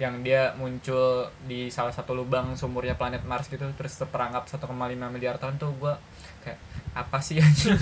yang 0.01 0.25
dia 0.25 0.57
muncul 0.57 1.29
di 1.45 1.69
salah 1.69 1.93
satu 1.93 2.17
lubang 2.17 2.57
sumurnya 2.57 2.97
planet 2.97 3.23
Mars 3.29 3.47
gitu 3.47 3.69
terus 3.77 4.01
terperangkap 4.01 4.49
1,5 4.49 4.67
miliar 5.13 5.37
tahun 5.37 5.61
tuh 5.61 5.71
gua 5.77 6.01
kayak 6.41 6.57
apa 6.97 7.21
sih 7.23 7.39
anjing? 7.39 7.77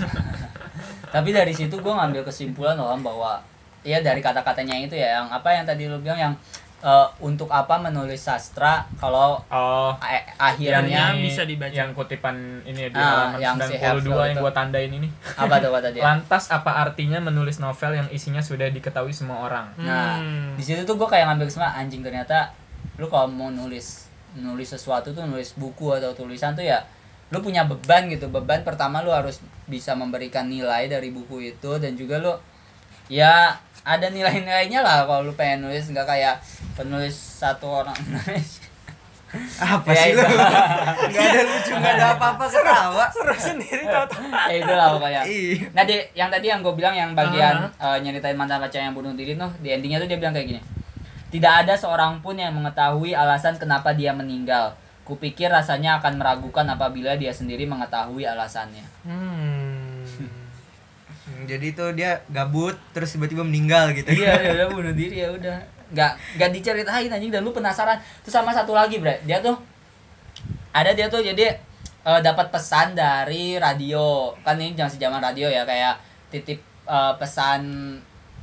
Tapi 1.15 1.29
dari 1.33 1.55
situ 1.55 1.73
gue 1.79 1.93
ngambil 1.95 2.21
kesimpulan 2.27 2.77
loh 2.77 2.93
bahwa 3.01 3.41
ya 3.81 4.03
dari 4.03 4.19
kata-katanya 4.19 4.75
itu 4.83 4.99
ya 4.99 5.23
yang 5.23 5.27
apa 5.31 5.49
yang 5.55 5.63
tadi 5.63 5.87
lu 5.87 5.97
bilang 6.03 6.19
yang 6.19 6.33
eh, 6.79 7.07
untuk 7.19 7.47
apa 7.49 7.75
menulis 7.77 8.19
sastra 8.19 8.83
kalau 8.95 9.39
oh 9.45 9.91
akhirnya 10.35 11.11
Yang 11.11 11.17
bisa 11.21 11.41
dibaca. 11.43 11.71
yang 11.71 11.89
kutipan 11.91 12.35
ini 12.63 12.85
ya 12.85 12.89
di 12.89 12.95
Ah, 12.95 13.05
halaman 13.29 13.39
yang 13.39 13.55
si 13.57 13.73
92 13.75 13.81
Harfield 13.81 14.15
yang 14.25 14.37
gua 14.39 14.51
tandain 14.51 14.91
ini. 14.91 15.07
Apa 15.33 15.55
tuh 15.57 15.69
kata 15.69 15.89
dia 15.89 16.01
lantas 16.09 16.43
apa 16.47 16.71
artinya 16.79 17.19
menulis 17.19 17.57
novel 17.57 17.91
yang 17.95 18.07
isinya 18.09 18.39
sudah 18.39 18.67
diketahui 18.67 19.11
semua 19.11 19.43
orang? 19.43 19.67
Nah, 19.77 20.17
Hmm. 20.17 20.55
di 20.55 20.63
situ 20.63 20.81
tuh 20.83 20.95
gue 20.95 21.05
kayak 21.05 21.27
ngambil 21.27 21.45
kesimpulan 21.45 21.75
anjing 21.77 21.99
ternyata 21.99 22.51
lu 22.95 23.05
kalau 23.05 23.27
mau 23.27 23.47
nulis 23.49 24.07
nulis 24.31 24.67
sesuatu 24.67 25.09
tuh 25.09 25.23
nulis 25.23 25.55
buku 25.55 25.89
atau 25.91 26.11
tulisan 26.11 26.51
tuh 26.51 26.61
ya 26.61 26.79
lu 27.29 27.39
punya 27.39 27.63
beban 27.63 28.07
gitu. 28.07 28.27
Beban 28.27 28.61
pertama 28.61 28.99
lu 28.99 29.09
harus 29.09 29.37
bisa 29.65 29.93
memberikan 29.93 30.45
nilai 30.45 30.85
dari 30.85 31.09
buku 31.09 31.51
itu 31.51 31.77
dan 31.77 31.93
juga 31.93 32.17
lu 32.17 32.33
ya 33.07 33.57
ada 33.81 34.07
nilai-nilainya 34.09 34.79
lah 34.81 35.03
kalau 35.03 35.25
lu 35.25 35.33
pengen 35.33 35.65
nulis 35.65 35.87
nggak 35.87 36.05
kayak 36.05 36.35
penulis 36.73 37.15
satu 37.15 37.83
orang 37.83 37.95
Apa 39.61 39.93
Ya, 39.93 40.01
sih 40.09 40.11
lu? 40.17 40.25
Enggak 40.25 41.21
ada 41.21 41.41
lucu, 41.45 41.71
enggak 41.77 41.93
ada 42.01 42.05
apa-apa 42.17 42.49
ketawa. 42.49 43.05
Seru 43.13 43.35
sendiri 43.37 43.85
tau 43.85 44.09
ya 44.49 44.55
itu 44.57 44.73
lah 44.73 44.87
pokoknya 44.97 45.21
Iya. 45.21 45.69
Nah, 45.69 45.83
di, 45.85 45.95
yang 46.17 46.29
tadi 46.33 46.49
yang 46.49 46.65
gue 46.65 46.73
bilang 46.73 46.97
yang 46.97 47.13
bagian 47.13 47.61
eh, 47.77 47.97
nyeritain 48.01 48.33
mantan 48.33 48.57
pacar 48.57 48.81
yang 48.81 48.97
bunuh 48.97 49.13
diri 49.13 49.37
tuh 49.37 49.45
di 49.61 49.69
endingnya 49.69 50.01
tuh 50.01 50.09
dia 50.09 50.17
bilang 50.17 50.33
kayak 50.33 50.49
gini. 50.49 50.61
Tidak 51.29 51.53
ada 51.61 51.77
seorang 51.77 52.25
pun 52.25 52.41
yang 52.41 52.57
mengetahui 52.57 53.13
alasan 53.13 53.61
kenapa 53.61 53.93
dia 53.93 54.17
meninggal. 54.17 54.73
Kupikir 55.05 55.53
rasanya 55.53 56.01
akan 56.01 56.17
meragukan 56.17 56.65
apabila 56.65 57.13
dia 57.13 57.29
sendiri 57.29 57.69
mengetahui 57.69 58.25
alasannya. 58.25 58.81
Hmm. 59.05 59.48
Jadi 61.49 61.67
tuh 61.73 61.89
dia 61.97 62.21
gabut 62.29 62.77
terus 62.93 63.09
tiba-tiba 63.09 63.41
meninggal 63.41 63.89
gitu. 63.97 64.13
Iya, 64.13 64.37
dia 64.37 64.51
udah 64.53 64.67
bunuh 64.77 64.93
diri 64.93 65.25
ya 65.25 65.33
udah. 65.33 65.57
Nggak 65.89 66.11
nggak 66.37 66.49
diceritain 66.53 67.09
anjing 67.09 67.33
dan 67.33 67.41
lu 67.41 67.49
penasaran. 67.49 67.97
Terus 68.21 68.33
sama 68.37 68.53
satu 68.53 68.77
lagi, 68.77 69.01
Bre. 69.01 69.25
Dia 69.25 69.41
tuh 69.41 69.57
ada 70.69 70.93
dia 70.93 71.09
tuh 71.09 71.25
jadi 71.25 71.57
eh, 72.05 72.19
dapat 72.21 72.53
pesan 72.53 72.93
dari 72.93 73.57
radio 73.57 74.37
kan 74.45 74.61
ini 74.61 74.77
jangan 74.77 74.93
sejaman 74.93 75.21
radio 75.21 75.49
ya 75.49 75.65
kayak 75.65 75.97
titip 76.29 76.61
eh, 76.85 77.13
pesan 77.17 77.61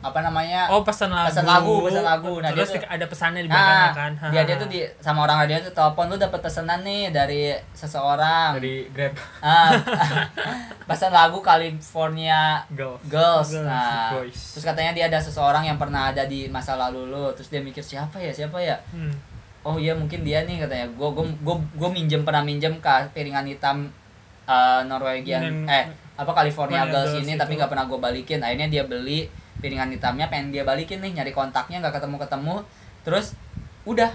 apa 0.06 0.18
namanya 0.20 0.68
Oh 0.68 0.80
pesan 0.80 1.08
lagu. 1.08 1.28
Pesan 1.28 1.44
lagu, 1.44 1.74
pesan 1.82 2.02
lagu. 2.02 2.32
Nah, 2.36 2.50
Terus 2.50 2.68
dia 2.68 2.78
tuh- 2.78 2.88
ada 2.88 3.04
pesannya 3.04 3.40
di 3.40 3.48
belakangnya 3.48 3.82
Nah, 3.82 3.92
kan. 3.92 4.12
dia 4.28 4.42
dia 4.42 4.56
tuh 4.56 4.66
di 4.66 4.80
sama 4.98 5.22
orang 5.22 5.42
radio 5.42 5.58
tuh 5.60 5.72
telepon 5.72 6.06
lu 6.06 6.16
dapat 6.16 6.40
pesanan 6.40 6.80
nih 6.80 7.10
dari 7.10 7.42
seseorang. 7.72 8.54
dari 8.54 8.86
grab 8.88 9.14
Ah, 9.40 9.70
pesan 10.88 11.10
lagu 11.10 11.38
California 11.40 12.62
girl 12.68 12.96
Girls. 13.04 13.50
Girls, 13.50 13.64
Nah, 13.64 14.14
boys. 14.14 14.38
terus 14.52 14.64
katanya 14.64 14.92
dia 14.92 15.04
ada 15.06 15.18
seseorang 15.18 15.64
yang 15.64 15.76
pernah 15.76 16.08
ada 16.08 16.24
di 16.24 16.46
masa 16.46 16.74
lalu 16.74 17.06
lu. 17.06 17.26
Terus 17.32 17.48
dia 17.48 17.60
mikir 17.60 17.82
siapa 17.82 18.16
ya, 18.16 18.30
siapa 18.30 18.58
ya? 18.58 18.78
Hmm. 18.90 19.12
Oh 19.62 19.76
iya 19.76 19.92
mungkin 19.92 20.22
dia 20.22 20.42
nih 20.42 20.60
katanya. 20.60 20.86
Gue 20.90 21.10
gue 21.12 21.26
gue 21.36 21.56
gue 21.72 21.90
minjem 21.90 22.22
pernah 22.22 22.40
minjem 22.40 22.76
ke 22.76 22.94
piringan 23.10 23.42
hitam 23.44 23.90
eh, 24.44 24.80
Norwegian 24.84 25.42
Dan- 25.42 25.66
eh 25.66 25.84
apa 26.14 26.32
California 26.32 26.80
California 26.80 26.82
Girls 26.88 27.10
Girls 27.12 27.22
ini 27.22 27.32
itu. 27.34 27.40
tapi 27.40 27.52
nggak 27.54 27.66
pernah 27.68 27.84
gue 27.84 27.98
balikin. 27.98 28.38
Akhirnya 28.40 28.68
dia 28.68 28.84
beli 28.84 29.26
piringan 29.58 29.88
hitamnya 29.88 30.26
pengen 30.26 30.50
dia 30.50 30.62
balikin 30.62 30.98
nih 30.98 31.12
nyari 31.14 31.30
kontaknya 31.30 31.78
nggak 31.78 31.96
ketemu 31.96 32.16
ketemu. 32.18 32.54
Terus 33.02 33.26
udah 33.84 34.10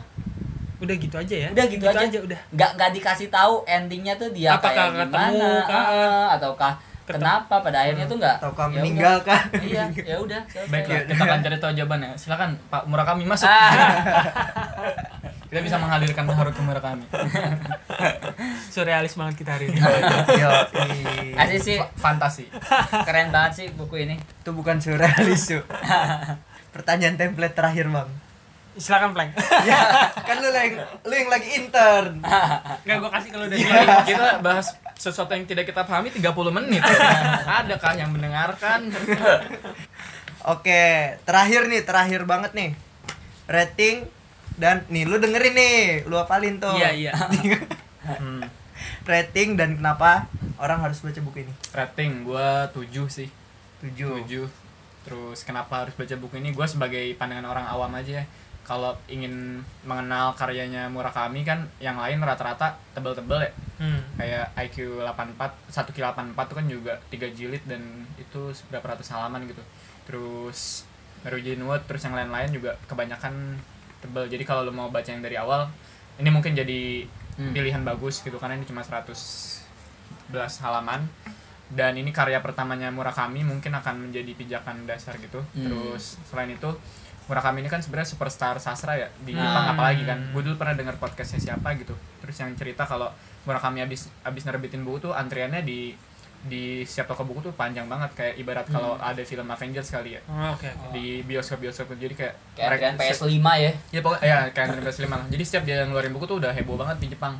Udah 0.77 0.95
gitu 0.95 1.13
aja 1.13 1.35
ya. 1.37 1.49
Udah 1.49 1.65
gitu 1.67 1.85
aja. 1.85 2.19
udah. 2.19 2.39
nggak 2.49 2.69
nggak 2.73 2.91
dikasih 2.91 3.29
tahu 3.29 3.61
endingnya 3.63 4.17
tuh 4.17 4.29
dia 4.29 4.49
Apakah 4.51 4.73
kayak 4.89 5.05
ketemu 5.05 5.29
gimana 5.37 5.49
kah? 5.63 5.83
ah, 5.85 6.27
ataukah 6.33 6.73
kenapa 7.03 7.55
pada 7.59 7.77
akhirnya 7.81 8.05
tuh 8.05 8.17
nggak 8.17 8.35
Ataukah 8.39 8.65
ya 8.65 8.79
meninggal 8.79 9.15
udah. 9.15 9.27
kah? 9.27 9.41
iya 9.61 9.83
ya 9.93 10.15
udah 10.17 10.41
baiklah 10.65 11.05
kita 11.05 11.21
akan 11.21 11.39
cari 11.39 11.57
tahu 11.59 11.71
jawabannya 11.75 12.09
silakan 12.15 12.57
Pak 12.67 12.81
Murakami 12.87 13.23
masuk 13.25 13.45
Ah. 13.45 13.69
kita 15.51 15.59
bisa 15.59 15.75
menghadirkan 15.75 16.23
Haruki 16.25 16.63
Murakami 16.63 17.03
Surrealis 18.73 19.19
banget 19.19 19.35
kita 19.35 19.51
hari 19.51 19.67
ini. 19.67 19.79
Yo, 20.39 20.49
asli 21.35 21.59
sih 21.59 21.75
Fa- 21.75 21.91
fantasi 22.15 22.47
keren 23.03 23.29
banget 23.29 23.51
sih 23.53 23.67
buku 23.69 23.99
ini 23.99 24.15
itu 24.15 24.49
bukan 24.49 24.79
surrealis 24.79 25.51
Cuk. 25.51 25.67
Pertanyaan 26.75 27.19
template 27.19 27.51
terakhir 27.51 27.91
bang. 27.91 28.07
Silakan 28.71 29.11
Plank. 29.11 29.35
ya 29.67 29.75
kan 30.15 30.39
lu 30.39 30.47
yang 30.47 30.79
lu 31.03 31.11
yang 31.13 31.27
lagi 31.27 31.47
intern. 31.53 32.23
Enggak 32.81 32.97
gua 32.97 33.11
kasih 33.11 33.29
kalau 33.29 33.45
udah 33.45 33.57
Jadi 33.59 33.67
siap. 33.67 34.07
kita 34.07 34.27
bahas 34.39 34.67
sesuatu 34.95 35.35
yang 35.35 35.43
tidak 35.43 35.67
kita 35.67 35.83
pahami 35.83 36.07
30 36.07 36.31
menit 36.53 36.79
adakah 37.43 37.91
yang 37.93 38.09
mendengarkan 38.09 38.87
Oke, 40.41 40.81
terakhir 41.21 41.67
nih, 41.67 41.83
terakhir 41.83 42.23
banget 42.23 42.55
nih. 42.55 42.71
Rating 43.45 44.07
dan 44.57 44.83
nih 44.87 45.07
lu 45.07 45.19
dengerin 45.19 45.55
nih, 45.55 45.79
lu 46.07 46.15
apalin 46.17 46.59
tuh. 46.59 46.75
Iya, 46.75 46.91
iya. 46.91 47.11
hmm. 48.21 48.41
Rating 49.05 49.57
dan 49.57 49.77
kenapa 49.77 50.27
orang 50.61 50.81
harus 50.85 51.01
baca 51.01 51.17
buku 51.21 51.45
ini? 51.45 51.53
rating 51.73 52.21
gua 52.25 52.69
7 52.69 52.85
sih 53.09 53.29
7. 53.81 54.25
7 54.29 54.45
terus 55.01 55.41
kenapa 55.41 55.81
harus 55.85 55.97
baca 55.97 56.13
buku 56.21 56.37
ini 56.37 56.53
gue 56.53 56.67
sebagai 56.69 57.01
pandangan 57.17 57.49
orang 57.49 57.65
awam 57.65 57.89
aja 57.97 58.21
ya 58.21 58.25
kalau 58.61 58.93
ingin 59.09 59.65
mengenal 59.81 60.37
karyanya 60.37 60.85
Murakami 60.93 61.41
kan 61.41 61.65
yang 61.81 61.97
lain 61.97 62.21
rata-rata 62.21 62.77
tebel-tebel 62.93 63.49
ya 63.49 63.53
Hmm. 63.81 63.97
kayak 64.13 64.53
IQ 64.69 65.01
84 65.01 65.41
1 65.73 65.89
Q 65.89 65.97
84 66.05 66.37
tuh 66.45 66.55
kan 66.61 66.65
juga 66.69 66.93
3 67.09 67.33
jilid 67.33 67.65
dan 67.65 67.81
itu 68.21 68.53
berapa 68.69 68.93
ratus 68.93 69.09
halaman 69.09 69.49
gitu 69.49 69.65
terus 70.05 70.85
Norwegian 71.25 71.65
Wood 71.65 71.89
terus 71.89 72.05
yang 72.05 72.13
lain-lain 72.13 72.53
juga 72.53 72.77
kebanyakan 72.85 73.57
tebel 74.01 74.25
jadi 74.27 74.41
kalau 74.41 74.61
lo 74.61 74.71
mau 74.71 74.89
baca 74.89 75.07
yang 75.07 75.21
dari 75.21 75.35
awal 75.35 75.69
ini 76.17 76.27
mungkin 76.27 76.53
jadi 76.53 77.07
Hmm. 77.31 77.55
pilihan 77.55 77.79
bagus 77.81 78.19
gitu 78.19 78.35
karena 78.35 78.53
ini 78.53 78.65
cuma 78.65 78.83
111 78.83 79.63
halaman 80.59 81.07
dan 81.71 81.95
ini 81.95 82.11
karya 82.11 82.37
pertamanya 82.37 82.91
Murakami 82.91 83.41
mungkin 83.41 83.71
akan 83.71 83.95
menjadi 84.03 84.31
pijakan 84.33 84.83
dasar 84.83 85.15
gitu 85.17 85.39
Hmm. 85.51 85.63
terus 85.63 86.19
selain 86.25 86.51
itu 86.51 86.67
Murakami 87.23 87.61
ini 87.61 87.69
kan 87.69 87.79
sebenarnya 87.79 88.09
superstar 88.09 88.59
sastra 88.59 88.97
ya 88.97 89.07
di 89.17 89.31
Hmm. 89.31 89.39
Jepang 89.39 89.65
apalagi 89.69 90.03
kan 90.03 90.19
gue 90.29 90.41
dulu 90.43 90.55
pernah 90.55 90.75
dengar 90.75 90.97
podcastnya 90.97 91.39
siapa 91.39 91.71
gitu 91.75 91.95
terus 92.19 92.35
yang 92.35 92.51
cerita 92.53 92.83
kalau 92.83 93.07
Murakami 93.41 93.79
abis 93.81 94.11
abis 94.21 94.43
nerbitin 94.43 94.83
buku 94.83 94.99
tuh 95.01 95.13
antriannya 95.13 95.63
di 95.63 95.95
di 96.43 96.81
setiap 96.81 97.07
toko 97.07 97.21
buku 97.23 97.39
tuh 97.43 97.53
panjang 97.53 97.85
banget. 97.85 98.09
Kayak 98.11 98.33
ibarat 98.35 98.65
kalau 98.65 98.93
Hmm. 98.93 99.05
ada 99.05 99.21
film 99.21 99.45
Avengers 99.45 99.87
kali 99.87 100.15
ya. 100.15 100.21
Oh, 100.25 100.51
oke 100.51 100.65
oke. 100.65 100.85
di 100.91 101.21
bioskop 101.21 101.59
bioskop. 101.59 101.93
Jadi 101.93 102.13
kayak 102.15 102.33
kayak 102.55 102.97
se- 102.97 103.21
PS5 103.21 103.37
ya. 103.55 103.71
Ya 103.89 103.99
pokoknya 103.99 104.25
ya 104.25 104.37
kayak 104.49 104.67
PS5 104.79 105.05
lah. 105.07 105.21
Jadi 105.27 105.43
setiap 105.43 105.63
dia 105.63 105.83
ngeluarin 105.83 106.11
buku 106.11 106.25
tuh 106.25 106.37
udah 106.37 106.49
heboh 106.49 106.75
banget 106.75 106.97
di 106.99 107.07
Jepang. 107.09 107.37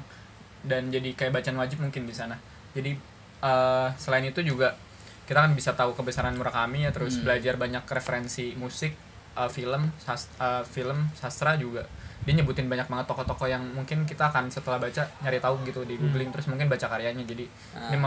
Dan 0.62 0.88
jadi 0.88 1.10
kayak 1.12 1.34
bacaan 1.34 1.58
wajib 1.58 1.80
mungkin 1.80 2.04
di 2.04 2.14
sana. 2.14 2.38
Jadi 2.72 2.94
eh, 3.42 3.88
selain 3.96 4.22
itu 4.24 4.42
juga 4.42 4.78
kita 5.24 5.40
kan 5.40 5.52
bisa 5.52 5.72
tahu 5.72 5.92
kebesaran 5.92 6.34
Murakami 6.34 6.86
ya. 6.86 6.92
Terus 6.92 7.16
Hmm. 7.16 7.26
belajar 7.26 7.56
banyak 7.56 7.82
referensi 7.84 8.54
musik 8.54 8.94
eh, 9.32 9.50
film 9.50 9.90
sas- 9.98 10.30
eh, 10.36 10.62
film 10.64 11.10
sastra 11.14 11.56
juga. 11.56 11.88
Dia 12.22 12.36
nyebutin 12.36 12.68
banyak 12.68 12.86
banget 12.86 13.08
tokoh-tokoh 13.08 13.48
yang 13.48 13.66
mungkin 13.66 14.06
kita 14.06 14.28
akan 14.28 14.46
setelah 14.48 14.78
baca 14.78 15.02
nyari 15.18 15.40
tahu 15.40 15.58
gitu 15.66 15.82
di 15.82 15.98
googling. 15.98 16.30
Terus 16.30 16.46
mungkin 16.46 16.68
baca 16.68 16.86
karyanya. 16.86 17.24
Jadi 17.24 17.50
ini 17.88 17.98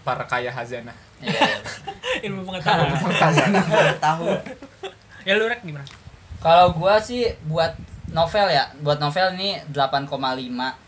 Ah. 0.00 0.14
memperkaya 0.14 0.48
hazanah 0.48 0.94
Iya, 1.18 1.34
iya. 1.34 1.58
Ilmu 2.26 2.42
pengetahuan. 2.42 2.94
tahu. 3.98 4.26
ya 5.22 5.34
lu 5.34 5.44
rek 5.44 5.60
gimana? 5.60 5.84
kalau 6.38 6.70
gua 6.72 6.94
sih 6.96 7.26
buat 7.44 7.74
novel 8.08 8.46
ya 8.46 8.64
buat 8.80 8.96
novel 8.96 9.34
ini 9.34 9.58
8,5 9.68 10.08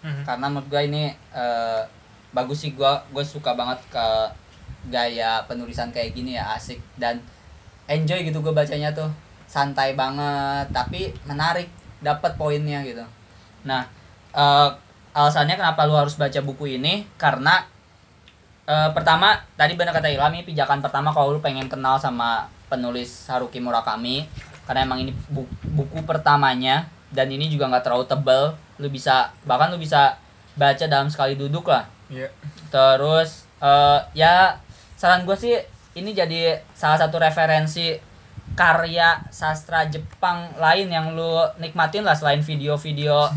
Mhm. 0.00 0.22
karena 0.24 0.46
menurut 0.46 0.66
gua 0.66 0.80
ini 0.80 1.04
eh, 1.30 1.82
bagus 2.30 2.62
sih 2.62 2.72
gua 2.72 3.02
gue 3.08 3.20
suka 3.20 3.52
banget 3.52 3.76
ke 3.88 4.06
gaya 4.86 5.42
penulisan 5.44 5.90
kayak 5.90 6.14
gini 6.14 6.34
ya 6.34 6.54
asik 6.54 6.78
dan 6.94 7.18
enjoy 7.84 8.22
gitu 8.22 8.40
gue 8.40 8.48
bacanya 8.50 8.88
tuh 8.90 9.10
santai 9.44 9.92
banget 9.92 10.70
tapi 10.70 11.10
menarik 11.24 11.66
dapat 11.98 12.32
poinnya 12.34 12.80
gitu 12.80 13.02
nah 13.60 13.84
eh, 14.32 14.68
alasannya 15.10 15.52
kenapa 15.54 15.84
lu 15.84 15.92
harus 15.92 16.14
baca 16.14 16.38
buku 16.40 16.78
ini 16.78 17.04
karena 17.16 17.66
eh, 18.70 18.88
pertama 18.92 19.28
tadi 19.54 19.74
benar 19.74 19.90
kata 19.90 20.06
Ilham 20.06 20.30
ini 20.30 20.44
pijakan 20.44 20.78
pertama 20.78 21.10
kalau 21.10 21.34
lu 21.34 21.40
pengen 21.40 21.66
kenal 21.66 21.96
sama 21.96 22.30
penulis 22.66 23.26
Haruki 23.26 23.58
Murakami 23.58 24.30
karena 24.62 24.86
emang 24.86 25.02
ini 25.02 25.10
bu- 25.26 25.50
buku 25.68 26.04
pertamanya 26.04 26.86
dan 27.10 27.26
ini 27.26 27.50
juga 27.50 27.66
nggak 27.66 27.82
terlalu 27.82 28.06
tebel 28.06 28.42
lu 28.78 28.86
bisa 28.88 29.14
bahkan 29.42 29.68
lu 29.68 29.76
bisa 29.76 30.14
baca 30.54 30.84
dalam 30.86 31.06
sekali 31.06 31.34
duduk 31.34 31.66
lah 31.66 31.84
Iya. 32.08 32.26
terus 32.68 33.46
eh, 33.60 33.98
ya 34.14 34.54
saran 34.94 35.22
gue 35.22 35.34
sih 35.34 35.54
ini 35.92 36.10
jadi 36.10 36.58
salah 36.72 36.98
satu 36.98 37.18
referensi 37.18 37.98
karya 38.52 39.14
sastra 39.28 39.86
Jepang 39.86 40.50
lain 40.56 40.86
yang 40.86 41.14
lu 41.14 41.38
nikmatin 41.56 42.02
lah 42.02 42.14
selain 42.14 42.38
video-video 42.40 43.30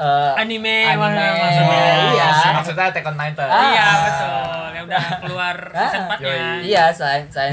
eh, 0.00 0.32
Anime, 0.34 0.76
Anime, 0.86 1.26
maksudnya. 1.36 1.84
iya. 2.10 2.28
maksudnya 2.50 2.84
Attack 2.86 3.04
on 3.04 3.14
Titan 3.14 3.46
Ah. 3.46 3.60
Iya, 3.66 3.88
betul. 4.00 4.30
Yang 4.70 4.84
udah 4.86 5.02
keluar 5.20 5.56
Ah. 5.70 5.80
season 5.82 6.02
4-nya. 6.08 6.24
Yoi. 6.24 6.58
iya 6.64 6.84
selain 6.88 7.22
selain. 7.28 7.52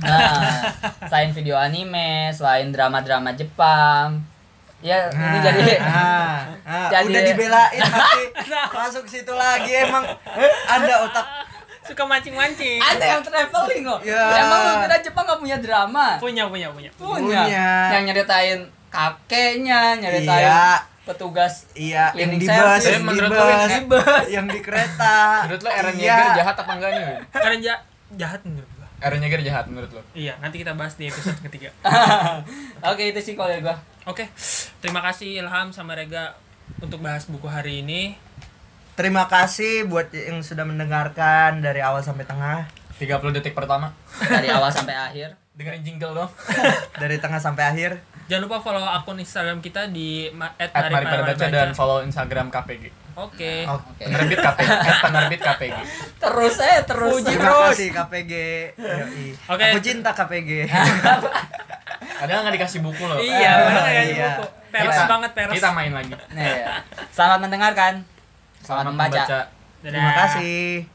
Nah, 0.00 0.34
selain 1.06 1.30
video 1.30 1.54
anime, 1.54 2.10
selain 2.30 2.68
drama-drama 2.68 3.30
Jepang. 3.32 4.18
Ya, 4.80 5.08
ini 5.08 5.38
jadi 5.40 5.80
ah, 5.80 6.44
ah, 6.60 6.88
Jadi- 6.92 7.08
udah 7.08 7.22
dibelain 7.24 7.80
tapi 7.80 8.22
masuk 8.70 9.04
situ 9.04 9.32
lagi 9.32 9.72
emang 9.80 10.04
Anda 10.66 11.00
otak 11.00 11.24
Suka 11.80 12.00
mancing-mancing. 12.02 12.80
ada 12.80 13.00
yang 13.06 13.20
traveling 13.20 13.80
loh. 13.82 14.00
Ya. 14.02 14.16
Emang 14.38 14.60
lu 14.62 14.72
kira 14.82 14.96
Jepang 14.98 15.24
gak 15.24 15.36
punya 15.36 15.56
drama? 15.56 16.16
Punya, 16.16 16.48
punya, 16.48 16.68
punya. 16.68 16.88
Punya. 16.94 17.44
Punya. 17.44 17.66
Yang 17.92 18.02
nyeritain 18.08 18.58
kakeknya, 18.88 19.80
nyeritain 19.98 20.48
Iya. 20.48 20.80
Petugas 21.04 21.68
Iya, 21.72 22.10
yang 22.12 22.32
Cleaning 22.32 22.40
di 22.40 22.48
bus, 22.48 22.82
yang 22.82 23.04
di 23.04 23.20
bus, 23.20 23.44
ini- 23.60 23.68
di 23.70 23.80
bus. 23.86 24.24
yang 24.26 24.46
di 24.46 24.58
kereta. 24.58 25.16
Menurut 25.44 25.62
lo 25.62 25.70
Eren 25.70 25.94
Iya. 25.94 26.04
Yeager 26.08 26.30
jahat 26.36 26.56
apa 26.58 26.72
enggak 26.72 26.90
nih? 26.90 27.04
Karena 27.30 27.56
ja 27.58 27.74
jahat 28.14 28.40
menurut 28.42 28.70
gua. 28.70 28.88
Eren 29.00 29.20
Yeager 29.20 29.40
jahat 29.42 29.64
menurut 29.68 29.90
lo? 29.90 30.02
Iya, 30.12 30.34
nanti 30.38 30.56
kita 30.58 30.72
bahas 30.72 30.94
di 30.94 31.04
episode 31.06 31.36
ketiga. 31.42 31.68
Oke, 32.90 33.04
itu 33.06 33.20
sih 33.20 33.34
kalau 33.34 33.48
dari 33.48 33.60
gua. 33.60 33.76
Oke, 34.04 34.28
terima 34.80 35.00
kasih 35.00 35.38
Ilham 35.38 35.70
sama 35.70 35.92
Rega 35.92 36.36
untuk 36.78 37.00
bahas 37.00 37.24
buku 37.24 37.44
hari 37.44 37.80
ini. 37.80 38.16
Terima 38.94 39.26
kasih 39.26 39.84
buat 39.84 40.08
yang 40.08 40.40
sudah 40.40 40.62
mendengarkan 40.62 41.58
dari 41.58 41.80
awal 41.80 42.00
sampai 42.00 42.22
tengah, 42.22 42.64
30 42.96 43.10
detik 43.32 43.52
pertama. 43.52 43.90
Dari 44.18 44.48
awal 44.48 44.70
sampai 44.70 44.94
akhir. 44.94 45.43
Dengerin 45.54 45.82
jingle 45.82 46.12
dong. 46.12 46.30
dari 47.02 47.16
tengah 47.16 47.38
sampai 47.38 47.64
akhir. 47.64 48.02
Jangan 48.26 48.42
lupa 48.42 48.58
follow 48.58 48.82
akun 48.82 49.16
Instagram 49.16 49.60
kita 49.60 49.86
di 49.86 50.26
At 50.34 50.74
mari 50.90 51.06
pada 51.06 51.22
baca 51.24 51.46
dan 51.46 51.70
follow 51.70 52.02
Instagram 52.02 52.50
KPG. 52.50 52.90
Oke. 53.14 53.62
Oke. 53.62 53.86
Oke. 53.94 54.02
Penerbit 54.02 54.38
KPG. 54.40 54.70
At 54.90 54.98
penerbit 54.98 55.40
KPG. 55.40 55.76
Terus 56.18 56.54
eh 56.58 56.78
terus. 56.82 57.10
Puji 57.14 57.26
Terima 57.30 57.46
terus. 57.46 57.70
kasih 57.70 57.88
KPG. 57.92 58.32
Yoi. 58.74 59.26
Oke. 59.46 59.64
Aku 59.70 59.78
cinta 59.78 60.10
KPG. 60.10 60.50
Padahal 62.18 62.40
nggak 62.42 62.54
dikasih 62.56 62.80
buku 62.82 63.04
loh. 63.04 63.18
Iya, 63.20 63.46
Ah, 63.46 63.58
benar 63.62 63.84
ya 63.86 64.02
iya. 64.02 64.30
buku. 64.34 64.44
Peres 64.68 64.90
Kita- 64.90 65.06
banget 65.06 65.30
peres. 65.32 65.54
Kita 65.54 65.68
main 65.70 65.92
lagi. 65.94 66.12
Nah, 66.34 66.42
ya. 66.42 66.74
Selamat 67.14 67.38
mendengarkan. 67.46 67.92
Selamat, 68.58 68.84
membaca. 68.90 69.22
Dadah. 69.22 69.44
Terima 69.84 70.12
kasih.「 70.18 70.93